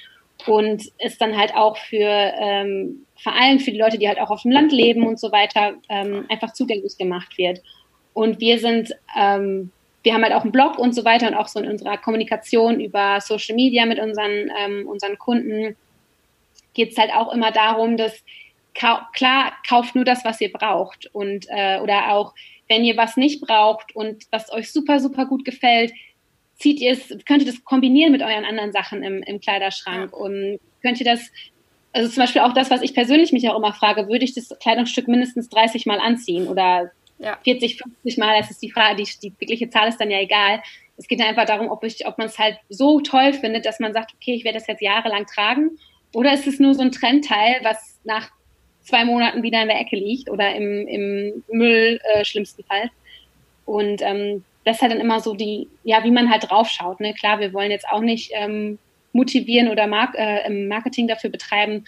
und 0.45 0.83
es 0.97 1.17
dann 1.17 1.37
halt 1.37 1.55
auch 1.55 1.77
für 1.77 2.33
ähm, 2.39 3.05
vor 3.15 3.33
allem 3.33 3.59
für 3.59 3.71
die 3.71 3.79
Leute, 3.79 3.97
die 3.97 4.07
halt 4.07 4.19
auch 4.19 4.29
auf 4.29 4.41
dem 4.41 4.51
Land 4.51 4.71
leben 4.71 5.05
und 5.05 5.19
so 5.19 5.31
weiter, 5.31 5.75
ähm, 5.89 6.25
einfach 6.29 6.53
zugänglich 6.53 6.97
gemacht 6.97 7.37
wird. 7.37 7.61
Und 8.13 8.39
wir 8.39 8.59
sind, 8.59 8.91
ähm, 9.15 9.71
wir 10.03 10.13
haben 10.13 10.23
halt 10.23 10.33
auch 10.33 10.43
einen 10.43 10.51
Blog 10.51 10.77
und 10.77 10.93
so 10.93 11.05
weiter 11.05 11.27
und 11.27 11.33
auch 11.35 11.47
so 11.47 11.59
in 11.59 11.69
unserer 11.69 11.97
Kommunikation 11.97 12.79
über 12.79 13.19
Social 13.21 13.55
Media 13.55 13.85
mit 13.85 13.99
unseren, 13.99 14.51
ähm, 14.59 14.87
unseren 14.87 15.17
Kunden 15.17 15.75
geht 16.73 16.91
es 16.91 16.97
halt 16.97 17.11
auch 17.13 17.33
immer 17.33 17.51
darum, 17.51 17.97
dass 17.97 18.23
kau 18.79 18.99
klar, 19.13 19.53
kauft 19.67 19.95
nur 19.95 20.05
das, 20.05 20.23
was 20.23 20.39
ihr 20.39 20.51
braucht. 20.51 21.09
Und 21.13 21.45
äh, 21.49 21.79
oder 21.79 22.11
auch, 22.13 22.33
wenn 22.69 22.83
ihr 22.83 22.97
was 22.97 23.17
nicht 23.17 23.41
braucht 23.41 23.95
und 23.95 24.23
was 24.31 24.51
euch 24.51 24.71
super, 24.71 24.99
super 24.99 25.25
gut 25.25 25.45
gefällt, 25.45 25.91
zieht 26.57 26.79
ihr 26.79 26.91
es, 26.91 27.09
könnt 27.25 27.41
ihr 27.43 27.51
das 27.51 27.63
kombinieren 27.63 28.11
mit 28.11 28.21
euren 28.21 28.45
anderen 28.45 28.71
Sachen 28.71 29.03
im, 29.03 29.23
im 29.23 29.39
Kleiderschrank 29.39 30.15
und 30.15 30.59
könnt 30.81 30.99
ihr 30.99 31.05
das, 31.05 31.31
also 31.93 32.09
zum 32.09 32.23
Beispiel 32.23 32.41
auch 32.41 32.53
das, 32.53 32.69
was 32.69 32.81
ich 32.81 32.93
persönlich 32.93 33.31
mich 33.31 33.47
auch 33.49 33.57
immer 33.57 33.73
frage, 33.73 34.07
würde 34.07 34.25
ich 34.25 34.33
das 34.33 34.49
Kleidungsstück 34.59 35.07
mindestens 35.07 35.49
30 35.49 35.85
Mal 35.85 35.99
anziehen 35.99 36.47
oder 36.47 36.91
ja. 37.19 37.37
40, 37.43 37.77
50 37.77 38.17
Mal, 38.17 38.39
das 38.39 38.51
ist 38.51 38.61
die 38.61 38.71
Frage, 38.71 39.03
die, 39.03 39.09
die 39.21 39.33
wirkliche 39.39 39.69
Zahl 39.69 39.87
ist 39.87 39.97
dann 39.97 40.11
ja 40.11 40.19
egal. 40.19 40.61
Es 40.97 41.07
geht 41.07 41.21
einfach 41.21 41.45
darum, 41.45 41.69
ob, 41.69 41.83
ich, 41.83 42.05
ob 42.07 42.17
man 42.17 42.27
es 42.27 42.39
halt 42.39 42.57
so 42.69 43.01
toll 43.01 43.33
findet, 43.33 43.65
dass 43.65 43.79
man 43.79 43.93
sagt, 43.93 44.13
okay, 44.15 44.33
ich 44.33 44.43
werde 44.43 44.57
das 44.57 44.67
jetzt 44.67 44.81
jahrelang 44.81 45.25
tragen. 45.25 45.77
Oder 46.13 46.33
ist 46.33 46.47
es 46.47 46.59
nur 46.59 46.73
so 46.73 46.81
ein 46.81 46.91
Trendteil, 46.91 47.59
was 47.63 47.99
nach 48.03 48.31
zwei 48.87 49.05
Monaten 49.05 49.43
wieder 49.43 49.61
in 49.61 49.67
der 49.67 49.79
Ecke 49.79 49.95
liegt 49.95 50.29
oder 50.29 50.55
im, 50.55 50.87
im 50.87 51.43
Müll 51.51 51.99
äh, 52.13 52.23
schlimmstenfalls. 52.25 52.91
Und 53.65 54.01
ähm, 54.01 54.43
das 54.65 54.77
ist 54.77 54.81
halt 54.81 54.93
dann 54.93 55.01
immer 55.01 55.19
so 55.19 55.33
die, 55.33 55.67
ja, 55.83 56.03
wie 56.03 56.11
man 56.11 56.29
halt 56.29 56.49
draufschaut. 56.49 56.99
Ne? 56.99 57.13
Klar, 57.13 57.39
wir 57.39 57.53
wollen 57.53 57.71
jetzt 57.71 57.87
auch 57.89 58.01
nicht 58.01 58.31
ähm, 58.33 58.79
motivieren 59.13 59.69
oder 59.69 59.87
Mark 59.87 60.15
äh, 60.15 60.49
Marketing 60.49 61.07
dafür 61.07 61.29
betreiben, 61.29 61.85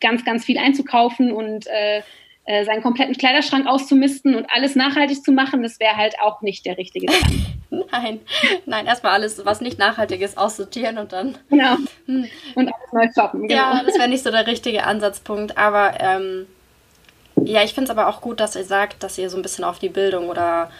ganz, 0.00 0.24
ganz 0.24 0.44
viel 0.44 0.58
einzukaufen 0.58 1.32
und 1.32 1.66
äh, 1.66 2.02
äh, 2.46 2.64
seinen 2.64 2.82
kompletten 2.82 3.16
Kleiderschrank 3.16 3.66
auszumisten 3.66 4.34
und 4.34 4.46
alles 4.50 4.74
nachhaltig 4.74 5.22
zu 5.22 5.32
machen, 5.32 5.62
das 5.62 5.80
wäre 5.80 5.96
halt 5.96 6.14
auch 6.20 6.42
nicht 6.42 6.66
der 6.66 6.76
richtige 6.76 7.06
Plan. 7.06 7.46
Nein, 7.92 8.20
nein, 8.66 8.86
erstmal 8.86 9.12
alles, 9.12 9.44
was 9.44 9.60
nicht 9.60 9.78
nachhaltig 9.78 10.20
ist, 10.20 10.38
aussortieren 10.38 10.98
und 10.98 11.12
dann. 11.12 11.38
Genau. 11.50 11.76
Hm. 12.06 12.28
Und 12.54 12.68
alles 12.68 12.92
neu 12.92 13.08
shoppen. 13.14 13.48
Genau. 13.48 13.54
Ja, 13.54 13.82
das 13.84 13.96
wäre 13.96 14.08
nicht 14.08 14.24
so 14.24 14.30
der 14.30 14.46
richtige 14.46 14.84
Ansatzpunkt, 14.84 15.56
aber 15.56 15.94
ähm, 16.00 16.46
ja, 17.36 17.62
ich 17.62 17.74
finde 17.74 17.90
es 17.90 17.96
aber 17.96 18.08
auch 18.08 18.20
gut, 18.20 18.40
dass 18.40 18.56
ihr 18.56 18.64
sagt, 18.64 19.02
dass 19.02 19.18
ihr 19.18 19.30
so 19.30 19.36
ein 19.36 19.42
bisschen 19.42 19.64
auf 19.64 19.78
die 19.78 19.88
Bildung 19.88 20.28
oder 20.28 20.70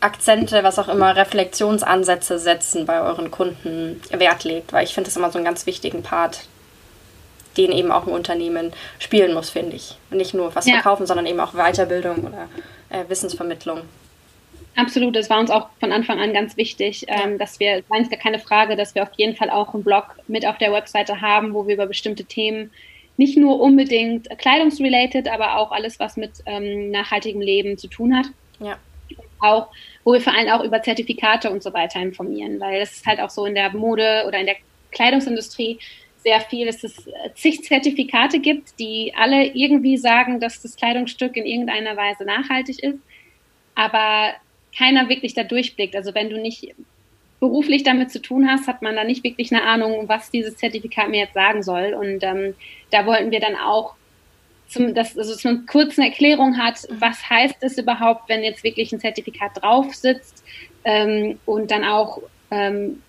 Akzente, 0.00 0.62
was 0.62 0.78
auch 0.78 0.88
immer, 0.88 1.16
Reflexionsansätze 1.16 2.38
setzen 2.38 2.84
bei 2.86 3.00
euren 3.00 3.30
Kunden 3.30 4.00
Wert 4.10 4.44
legt, 4.44 4.72
weil 4.72 4.84
ich 4.84 4.94
finde 4.94 5.08
das 5.08 5.16
immer 5.16 5.30
so 5.30 5.38
einen 5.38 5.44
ganz 5.44 5.66
wichtigen 5.66 6.02
Part, 6.02 6.40
den 7.56 7.72
eben 7.72 7.90
auch 7.90 8.06
ein 8.06 8.12
Unternehmen 8.12 8.72
spielen 8.98 9.32
muss, 9.32 9.48
finde 9.48 9.76
ich. 9.76 9.96
Nicht 10.10 10.34
nur 10.34 10.54
was 10.54 10.66
ja. 10.66 10.74
verkaufen, 10.74 11.06
sondern 11.06 11.26
eben 11.26 11.40
auch 11.40 11.54
Weiterbildung 11.54 12.24
oder 12.24 12.48
äh, 12.90 13.08
Wissensvermittlung. 13.08 13.82
Absolut, 14.76 15.16
das 15.16 15.30
war 15.30 15.40
uns 15.40 15.50
auch 15.50 15.70
von 15.80 15.90
Anfang 15.90 16.20
an 16.20 16.34
ganz 16.34 16.58
wichtig, 16.58 17.06
ähm, 17.08 17.38
dass 17.38 17.58
wir, 17.58 17.82
es 17.90 18.10
gar 18.10 18.18
keine 18.18 18.38
Frage, 18.38 18.76
dass 18.76 18.94
wir 18.94 19.02
auf 19.02 19.12
jeden 19.16 19.34
Fall 19.34 19.48
auch 19.48 19.72
einen 19.72 19.82
Blog 19.82 20.16
mit 20.28 20.46
auf 20.46 20.58
der 20.58 20.70
Webseite 20.70 21.22
haben, 21.22 21.54
wo 21.54 21.66
wir 21.66 21.74
über 21.74 21.86
bestimmte 21.86 22.24
Themen 22.24 22.70
nicht 23.16 23.38
nur 23.38 23.58
unbedingt 23.58 24.28
kleidungsrelated, 24.38 25.28
aber 25.28 25.56
auch 25.56 25.72
alles, 25.72 25.98
was 25.98 26.18
mit 26.18 26.32
ähm, 26.44 26.90
nachhaltigem 26.90 27.40
Leben 27.40 27.78
zu 27.78 27.88
tun 27.88 28.14
hat. 28.14 28.26
Ja. 28.60 28.76
Auch, 29.40 29.68
wo 30.04 30.12
wir 30.12 30.20
vor 30.20 30.34
allem 30.34 30.50
auch 30.50 30.62
über 30.62 30.82
Zertifikate 30.82 31.50
und 31.50 31.62
so 31.62 31.72
weiter 31.72 32.00
informieren, 32.00 32.60
weil 32.60 32.82
es 32.82 32.92
ist 32.92 33.06
halt 33.06 33.20
auch 33.20 33.30
so 33.30 33.46
in 33.46 33.54
der 33.54 33.70
Mode 33.74 34.24
oder 34.26 34.38
in 34.38 34.46
der 34.46 34.56
Kleidungsindustrie 34.92 35.78
sehr 36.18 36.40
viel, 36.40 36.66
dass 36.66 36.84
es 36.84 37.08
zig 37.34 37.62
Zertifikate 37.62 38.40
gibt, 38.40 38.78
die 38.78 39.14
alle 39.16 39.46
irgendwie 39.46 39.96
sagen, 39.96 40.38
dass 40.38 40.60
das 40.60 40.76
Kleidungsstück 40.76 41.36
in 41.36 41.46
irgendeiner 41.46 41.96
Weise 41.96 42.24
nachhaltig 42.24 42.82
ist, 42.82 42.98
aber 43.74 44.34
keiner 44.76 45.08
wirklich 45.08 45.34
da 45.34 45.42
durchblickt. 45.42 45.96
Also 45.96 46.14
wenn 46.14 46.30
du 46.30 46.40
nicht 46.40 46.74
beruflich 47.40 47.82
damit 47.82 48.10
zu 48.10 48.20
tun 48.20 48.48
hast, 48.48 48.66
hat 48.66 48.82
man 48.82 48.96
da 48.96 49.04
nicht 49.04 49.24
wirklich 49.24 49.52
eine 49.52 49.62
Ahnung, 49.62 50.08
was 50.08 50.30
dieses 50.30 50.56
Zertifikat 50.56 51.08
mir 51.08 51.20
jetzt 51.20 51.34
sagen 51.34 51.62
soll. 51.62 51.94
Und 51.94 52.22
ähm, 52.22 52.54
da 52.90 53.06
wollten 53.06 53.30
wir 53.30 53.40
dann 53.40 53.56
auch, 53.56 53.94
zum, 54.68 54.94
dass 54.94 55.16
also 55.16 55.34
so 55.34 55.48
eine 55.48 55.60
kurze 55.60 56.02
Erklärung 56.02 56.58
hat, 56.58 56.88
was 56.90 57.30
heißt 57.30 57.56
es 57.60 57.78
überhaupt, 57.78 58.28
wenn 58.28 58.42
jetzt 58.42 58.64
wirklich 58.64 58.92
ein 58.92 59.00
Zertifikat 59.00 59.62
drauf 59.62 59.94
sitzt 59.94 60.42
ähm, 60.84 61.38
und 61.46 61.70
dann 61.70 61.84
auch 61.84 62.20
ähm, 62.50 63.02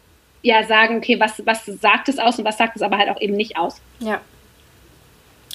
ja 0.43 0.63
sagen, 0.63 0.97
okay, 0.97 1.19
was, 1.19 1.43
was 1.45 1.65
sagt 1.65 2.09
es 2.09 2.19
aus 2.19 2.37
und 2.37 2.45
was 2.45 2.57
sagt 2.57 2.75
es 2.75 2.81
aber 2.83 2.97
halt 2.97 3.09
auch 3.09 3.19
eben 3.19 3.35
nicht 3.35 3.57
aus. 3.57 3.81
Ja. 3.99 4.21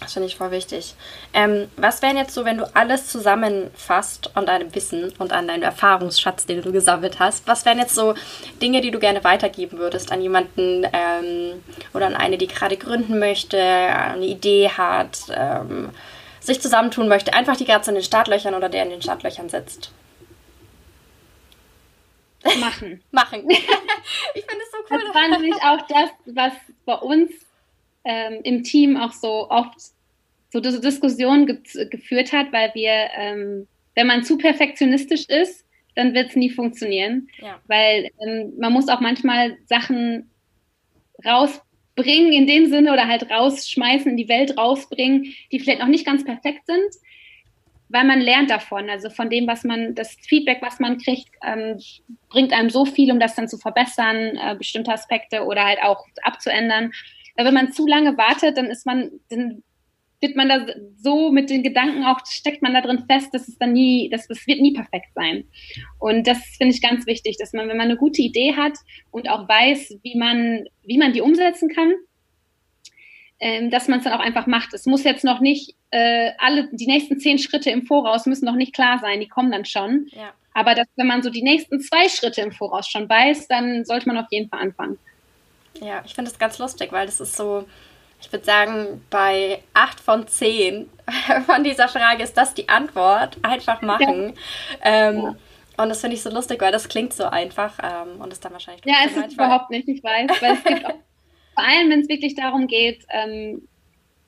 Das 0.02 0.14
finde 0.14 0.28
ich 0.28 0.36
voll 0.36 0.50
wichtig. 0.50 0.94
Ähm, 1.32 1.70
was 1.76 2.02
wären 2.02 2.16
jetzt 2.16 2.34
so, 2.34 2.44
wenn 2.44 2.58
du 2.58 2.74
alles 2.74 3.08
zusammenfasst 3.08 4.30
an 4.36 4.46
deinem 4.46 4.74
Wissen 4.74 5.12
und 5.18 5.32
an 5.32 5.48
deinem 5.48 5.62
Erfahrungsschatz, 5.62 6.46
den 6.46 6.62
du 6.62 6.72
gesammelt 6.72 7.18
hast, 7.18 7.46
was 7.46 7.64
wären 7.64 7.78
jetzt 7.78 7.94
so 7.94 8.14
Dinge, 8.60 8.80
die 8.80 8.90
du 8.90 8.98
gerne 8.98 9.24
weitergeben 9.24 9.78
würdest 9.78 10.12
an 10.12 10.20
jemanden 10.20 10.84
ähm, 10.92 11.62
oder 11.94 12.06
an 12.06 12.14
eine, 12.14 12.38
die 12.38 12.48
gerade 12.48 12.76
gründen 12.76 13.18
möchte, 13.18 13.58
eine 13.58 14.26
Idee 14.26 14.68
hat, 14.70 15.18
ähm, 15.34 15.90
sich 16.40 16.60
zusammentun 16.60 17.08
möchte, 17.08 17.34
einfach 17.34 17.56
die 17.56 17.64
gerade 17.64 17.88
in 17.88 17.94
den 17.94 18.04
Startlöchern 18.04 18.54
oder 18.54 18.68
der 18.68 18.82
in 18.82 18.90
den 18.90 19.02
Startlöchern 19.02 19.48
sitzt? 19.48 19.92
Machen. 22.58 23.02
Machen. 23.12 23.48
ich 23.50 24.44
finde 24.44 24.62
es 24.62 24.72
so 24.72 24.78
cool. 24.90 25.02
Das 25.06 25.14
war 25.14 25.28
nämlich 25.28 25.54
auch 25.62 25.86
das, 25.88 26.10
was 26.26 26.52
bei 26.84 26.94
uns 26.94 27.30
ähm, 28.04 28.40
im 28.42 28.62
Team 28.62 28.96
auch 28.96 29.12
so 29.12 29.48
oft 29.50 29.78
so 30.52 30.60
diese 30.60 30.80
Diskussion 30.80 31.46
ge 31.46 31.58
geführt 31.88 32.32
hat, 32.32 32.52
weil 32.52 32.70
wir, 32.74 33.08
ähm, 33.16 33.66
wenn 33.94 34.06
man 34.06 34.22
zu 34.22 34.36
perfektionistisch 34.36 35.26
ist, 35.28 35.64
dann 35.94 36.14
wird 36.14 36.30
es 36.30 36.36
nie 36.36 36.50
funktionieren. 36.50 37.28
Ja. 37.38 37.60
Weil 37.66 38.10
ähm, 38.20 38.52
man 38.58 38.72
muss 38.72 38.88
auch 38.88 39.00
manchmal 39.00 39.56
Sachen 39.66 40.30
rausbringen 41.24 42.32
in 42.32 42.46
dem 42.46 42.66
Sinne 42.66 42.92
oder 42.92 43.08
halt 43.08 43.30
rausschmeißen, 43.30 44.10
in 44.10 44.16
die 44.16 44.28
Welt 44.28 44.58
rausbringen, 44.58 45.34
die 45.50 45.60
vielleicht 45.60 45.80
noch 45.80 45.88
nicht 45.88 46.06
ganz 46.06 46.24
perfekt 46.24 46.66
sind, 46.66 46.90
weil 47.88 48.04
man 48.04 48.20
lernt 48.20 48.50
davon. 48.50 48.90
Also 48.90 49.10
von 49.10 49.30
dem, 49.30 49.46
was 49.46 49.64
man, 49.64 49.94
das 49.94 50.16
Feedback, 50.26 50.58
was 50.60 50.80
man 50.80 50.98
kriegt, 50.98 51.30
ähm, 51.46 51.78
bringt 52.28 52.52
einem 52.52 52.70
so 52.70 52.84
viel, 52.84 53.10
um 53.10 53.20
das 53.20 53.34
dann 53.34 53.48
zu 53.48 53.58
verbessern, 53.58 54.36
äh, 54.36 54.54
bestimmte 54.56 54.92
Aspekte 54.92 55.44
oder 55.44 55.64
halt 55.64 55.82
auch 55.82 56.04
abzuändern. 56.22 56.92
Weil 57.36 57.46
wenn 57.46 57.54
man 57.54 57.72
zu 57.72 57.86
lange 57.86 58.16
wartet, 58.16 58.56
dann 58.56 58.66
ist 58.66 58.86
man, 58.86 59.10
dann 59.28 59.62
wird 60.22 60.36
man 60.36 60.48
da 60.48 60.66
so 60.96 61.30
mit 61.30 61.50
den 61.50 61.62
Gedanken 61.62 62.04
auch, 62.04 62.24
steckt 62.26 62.62
man 62.62 62.74
da 62.74 62.80
drin 62.80 63.04
fest, 63.10 63.34
dass 63.34 63.48
es 63.48 63.58
dann 63.58 63.72
nie, 63.72 64.08
dass 64.08 64.30
es 64.30 64.46
wird 64.46 64.60
nie 64.60 64.72
perfekt 64.72 65.08
sein. 65.14 65.44
Und 65.98 66.26
das 66.26 66.38
finde 66.56 66.74
ich 66.74 66.80
ganz 66.80 67.06
wichtig, 67.06 67.36
dass 67.38 67.52
man, 67.52 67.68
wenn 67.68 67.76
man 67.76 67.86
eine 67.86 67.96
gute 67.96 68.22
Idee 68.22 68.54
hat 68.54 68.74
und 69.10 69.28
auch 69.28 69.48
weiß, 69.48 69.98
wie 70.02 70.16
man, 70.16 70.64
wie 70.84 70.98
man 70.98 71.12
die 71.12 71.20
umsetzen 71.20 71.68
kann, 71.68 71.92
ähm, 73.40 73.70
dass 73.70 73.88
man 73.88 73.98
es 73.98 74.04
dann 74.04 74.12
auch 74.12 74.20
einfach 74.20 74.46
macht. 74.46 74.72
Es 74.72 74.86
muss 74.86 75.02
jetzt 75.02 75.24
noch 75.24 75.40
nicht 75.40 75.74
äh, 75.90 76.30
alle, 76.38 76.68
die 76.72 76.86
nächsten 76.86 77.18
zehn 77.18 77.38
Schritte 77.38 77.70
im 77.70 77.82
Voraus 77.82 78.26
müssen 78.26 78.44
noch 78.44 78.54
nicht 78.54 78.74
klar 78.74 79.00
sein, 79.00 79.18
die 79.18 79.28
kommen 79.28 79.50
dann 79.50 79.64
schon. 79.64 80.06
Ja. 80.12 80.32
Aber 80.54 80.74
dass, 80.74 80.86
wenn 80.96 81.06
man 81.08 81.22
so 81.22 81.30
die 81.30 81.42
nächsten 81.42 81.80
zwei 81.80 82.08
Schritte 82.08 82.42
im 82.42 82.52
Voraus 82.52 82.88
schon 82.88 83.08
weiß, 83.08 83.48
dann 83.48 83.84
sollte 83.84 84.06
man 84.06 84.18
auf 84.18 84.26
jeden 84.30 84.48
Fall 84.48 84.60
anfangen. 84.60 84.98
Ja, 85.82 86.02
ich 86.04 86.14
finde 86.14 86.30
das 86.30 86.38
ganz 86.38 86.58
lustig, 86.58 86.92
weil 86.92 87.06
das 87.06 87.20
ist 87.20 87.36
so, 87.36 87.64
ich 88.20 88.30
würde 88.32 88.44
sagen, 88.44 89.04
bei 89.10 89.62
acht 89.74 89.98
von 90.00 90.28
zehn 90.28 90.88
von 91.46 91.64
dieser 91.64 91.88
Frage 91.88 92.22
ist 92.22 92.36
das 92.36 92.54
die 92.54 92.68
Antwort. 92.68 93.36
Einfach 93.42 93.82
machen. 93.82 94.34
Ja. 94.84 95.08
Ähm, 95.08 95.22
ja. 95.22 95.36
Und 95.78 95.88
das 95.88 96.00
finde 96.00 96.16
ich 96.16 96.22
so 96.22 96.30
lustig, 96.30 96.60
weil 96.60 96.70
das 96.70 96.88
klingt 96.88 97.12
so 97.12 97.24
einfach 97.24 97.78
ähm, 97.82 98.20
und 98.20 98.32
ist 98.32 98.44
dann 98.44 98.52
wahrscheinlich. 98.52 98.84
Ja, 98.84 98.98
es 99.06 99.16
ist 99.16 99.32
überhaupt 99.32 99.70
nicht, 99.70 99.88
ich 99.88 100.04
weiß. 100.04 100.30
Weil 100.40 100.52
es 100.52 100.64
gibt 100.64 100.84
auch, 100.86 100.94
vor 101.54 101.64
allem, 101.64 101.90
wenn 101.90 102.00
es 102.00 102.08
wirklich 102.08 102.36
darum 102.36 102.66
geht, 102.66 103.04
ähm, 103.08 103.66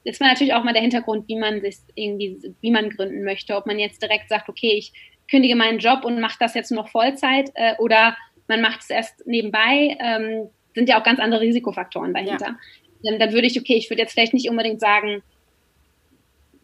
ist 0.03 0.21
man 0.21 0.31
natürlich 0.31 0.55
auch 0.55 0.65
mal 0.65 0.73
der 0.73 0.83
Hintergrund, 0.83 1.29
wie 1.29 1.37
man 1.39 1.61
sich 1.61 1.77
irgendwie, 1.95 2.55
wie 2.61 2.71
man 2.71 2.91
gründen 2.91 3.25
möchte. 3.25 3.57
Ob 3.57 3.67
man 3.67 3.79
jetzt 3.79 4.03
direkt 4.03 4.29
sagt, 4.29 4.49
okay, 4.49 4.75
ich 4.77 4.93
kündige 5.31 5.57
meinen 5.57 5.79
Job 5.79 6.05
und 6.05 6.21
mache 6.21 6.37
das 6.41 6.55
jetzt 6.55 6.73
noch 6.73 6.89
Vollzeit 6.89 7.51
äh, 7.55 7.75
oder 7.79 8.17
man 8.49 8.61
macht 8.61 8.81
es 8.81 8.91
erst 8.91 9.27
nebenbei. 9.27 9.97
Ähm, 10.01 10.51
sind 10.75 10.89
ja 10.89 10.99
auch 10.99 11.05
ganz 11.05 11.21
andere 11.21 11.41
Risikofaktoren 11.41 12.15
dahinter. 12.15 12.47
Ja. 12.47 12.59
Dann, 13.05 13.19
dann 13.19 13.33
würde 13.33 13.47
ich, 13.47 13.59
okay, 13.59 13.77
ich 13.77 13.91
würde 13.91 14.03
jetzt 14.03 14.13
vielleicht 14.13 14.35
nicht 14.35 14.49
unbedingt 14.49 14.81
sagen, 14.81 15.23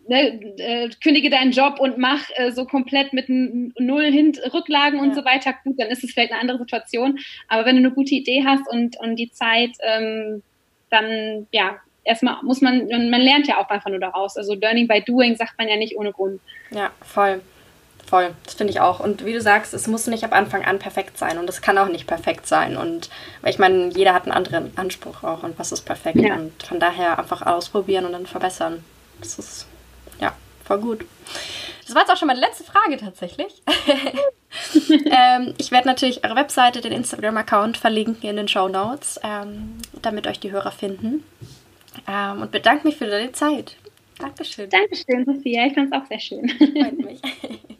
ne, 0.08 0.40
äh, 0.58 0.90
kündige 1.02 1.30
deinen 1.30 1.52
Job 1.52 1.78
und 1.78 1.98
mach 1.98 2.24
äh, 2.34 2.50
so 2.50 2.64
komplett 2.64 3.12
mit 3.12 3.28
null 3.28 4.10
Hint 4.10 4.40
Rücklagen 4.52 4.98
ja. 4.98 5.04
und 5.04 5.14
so 5.14 5.24
weiter. 5.24 5.54
Gut, 5.64 5.78
dann 5.78 5.88
ist 5.88 6.04
es 6.04 6.12
vielleicht 6.12 6.32
eine 6.32 6.40
andere 6.40 6.58
Situation. 6.58 7.18
Aber 7.48 7.64
wenn 7.64 7.76
du 7.76 7.82
eine 7.82 7.92
gute 7.92 8.14
Idee 8.14 8.44
hast 8.44 8.68
und, 8.68 8.98
und 8.98 9.16
die 9.16 9.30
Zeit, 9.30 9.70
ähm, 9.82 10.42
dann 10.90 11.46
ja, 11.52 11.78
erstmal 12.04 12.42
muss 12.42 12.60
man, 12.60 12.88
man 12.88 13.20
lernt 13.20 13.46
ja 13.46 13.58
auch 13.58 13.68
einfach 13.68 13.90
nur 13.90 14.00
daraus. 14.00 14.36
Also 14.36 14.54
Learning 14.54 14.88
by 14.88 15.00
Doing 15.00 15.36
sagt 15.36 15.58
man 15.58 15.68
ja 15.68 15.76
nicht 15.76 15.96
ohne 15.96 16.12
Grund. 16.12 16.40
Ja, 16.70 16.90
voll. 17.02 17.40
Voll, 18.10 18.34
das 18.44 18.54
finde 18.54 18.72
ich 18.72 18.80
auch. 18.80 18.98
Und 18.98 19.24
wie 19.24 19.32
du 19.32 19.40
sagst, 19.40 19.72
es 19.72 19.86
muss 19.86 20.08
nicht 20.08 20.24
ab 20.24 20.32
Anfang 20.32 20.64
an 20.64 20.80
perfekt 20.80 21.16
sein 21.16 21.38
und 21.38 21.48
es 21.48 21.62
kann 21.62 21.78
auch 21.78 21.86
nicht 21.86 22.08
perfekt 22.08 22.44
sein. 22.44 22.76
Und 22.76 23.08
weil 23.40 23.52
ich 23.52 23.60
meine, 23.60 23.90
jeder 23.90 24.14
hat 24.14 24.24
einen 24.24 24.32
anderen 24.32 24.76
Anspruch 24.76 25.22
auch 25.22 25.44
und 25.44 25.56
was 25.60 25.70
ist 25.70 25.82
perfekt. 25.82 26.18
Ja. 26.18 26.34
Und 26.34 26.60
von 26.60 26.80
daher 26.80 27.20
einfach 27.20 27.42
ausprobieren 27.42 28.04
und 28.04 28.12
dann 28.12 28.26
verbessern. 28.26 28.82
Das 29.20 29.38
ist 29.38 29.68
ja 30.20 30.32
voll 30.64 30.78
gut. 30.78 31.06
Das 31.86 31.94
war 31.94 32.02
jetzt 32.02 32.10
auch 32.10 32.16
schon 32.16 32.26
meine 32.26 32.40
letzte 32.40 32.64
Frage 32.64 32.96
tatsächlich. 32.96 33.62
ähm, 35.06 35.54
ich 35.58 35.70
werde 35.70 35.86
natürlich 35.86 36.24
eure 36.24 36.34
Webseite, 36.34 36.80
den 36.80 36.90
Instagram-Account 36.90 37.76
verlinken 37.76 38.28
in 38.28 38.34
den 38.34 38.48
Show 38.48 38.66
Notes, 38.66 39.20
ähm, 39.22 39.78
damit 40.02 40.26
euch 40.26 40.40
die 40.40 40.50
Hörer 40.50 40.72
finden. 40.72 41.22
Ähm, 42.08 42.42
und 42.42 42.50
bedanke 42.50 42.88
mich 42.88 42.96
für 42.96 43.06
deine 43.06 43.30
Zeit. 43.30 43.76
Dankeschön. 44.18 44.68
Dankeschön, 44.68 45.24
Sophia. 45.24 45.66
Ich 45.66 45.74
fand 45.74 45.94
es 45.94 46.00
auch 46.00 46.06
sehr 46.06 46.18
schön. 46.18 46.48
Freut 46.48 46.98
mich. 46.98 47.20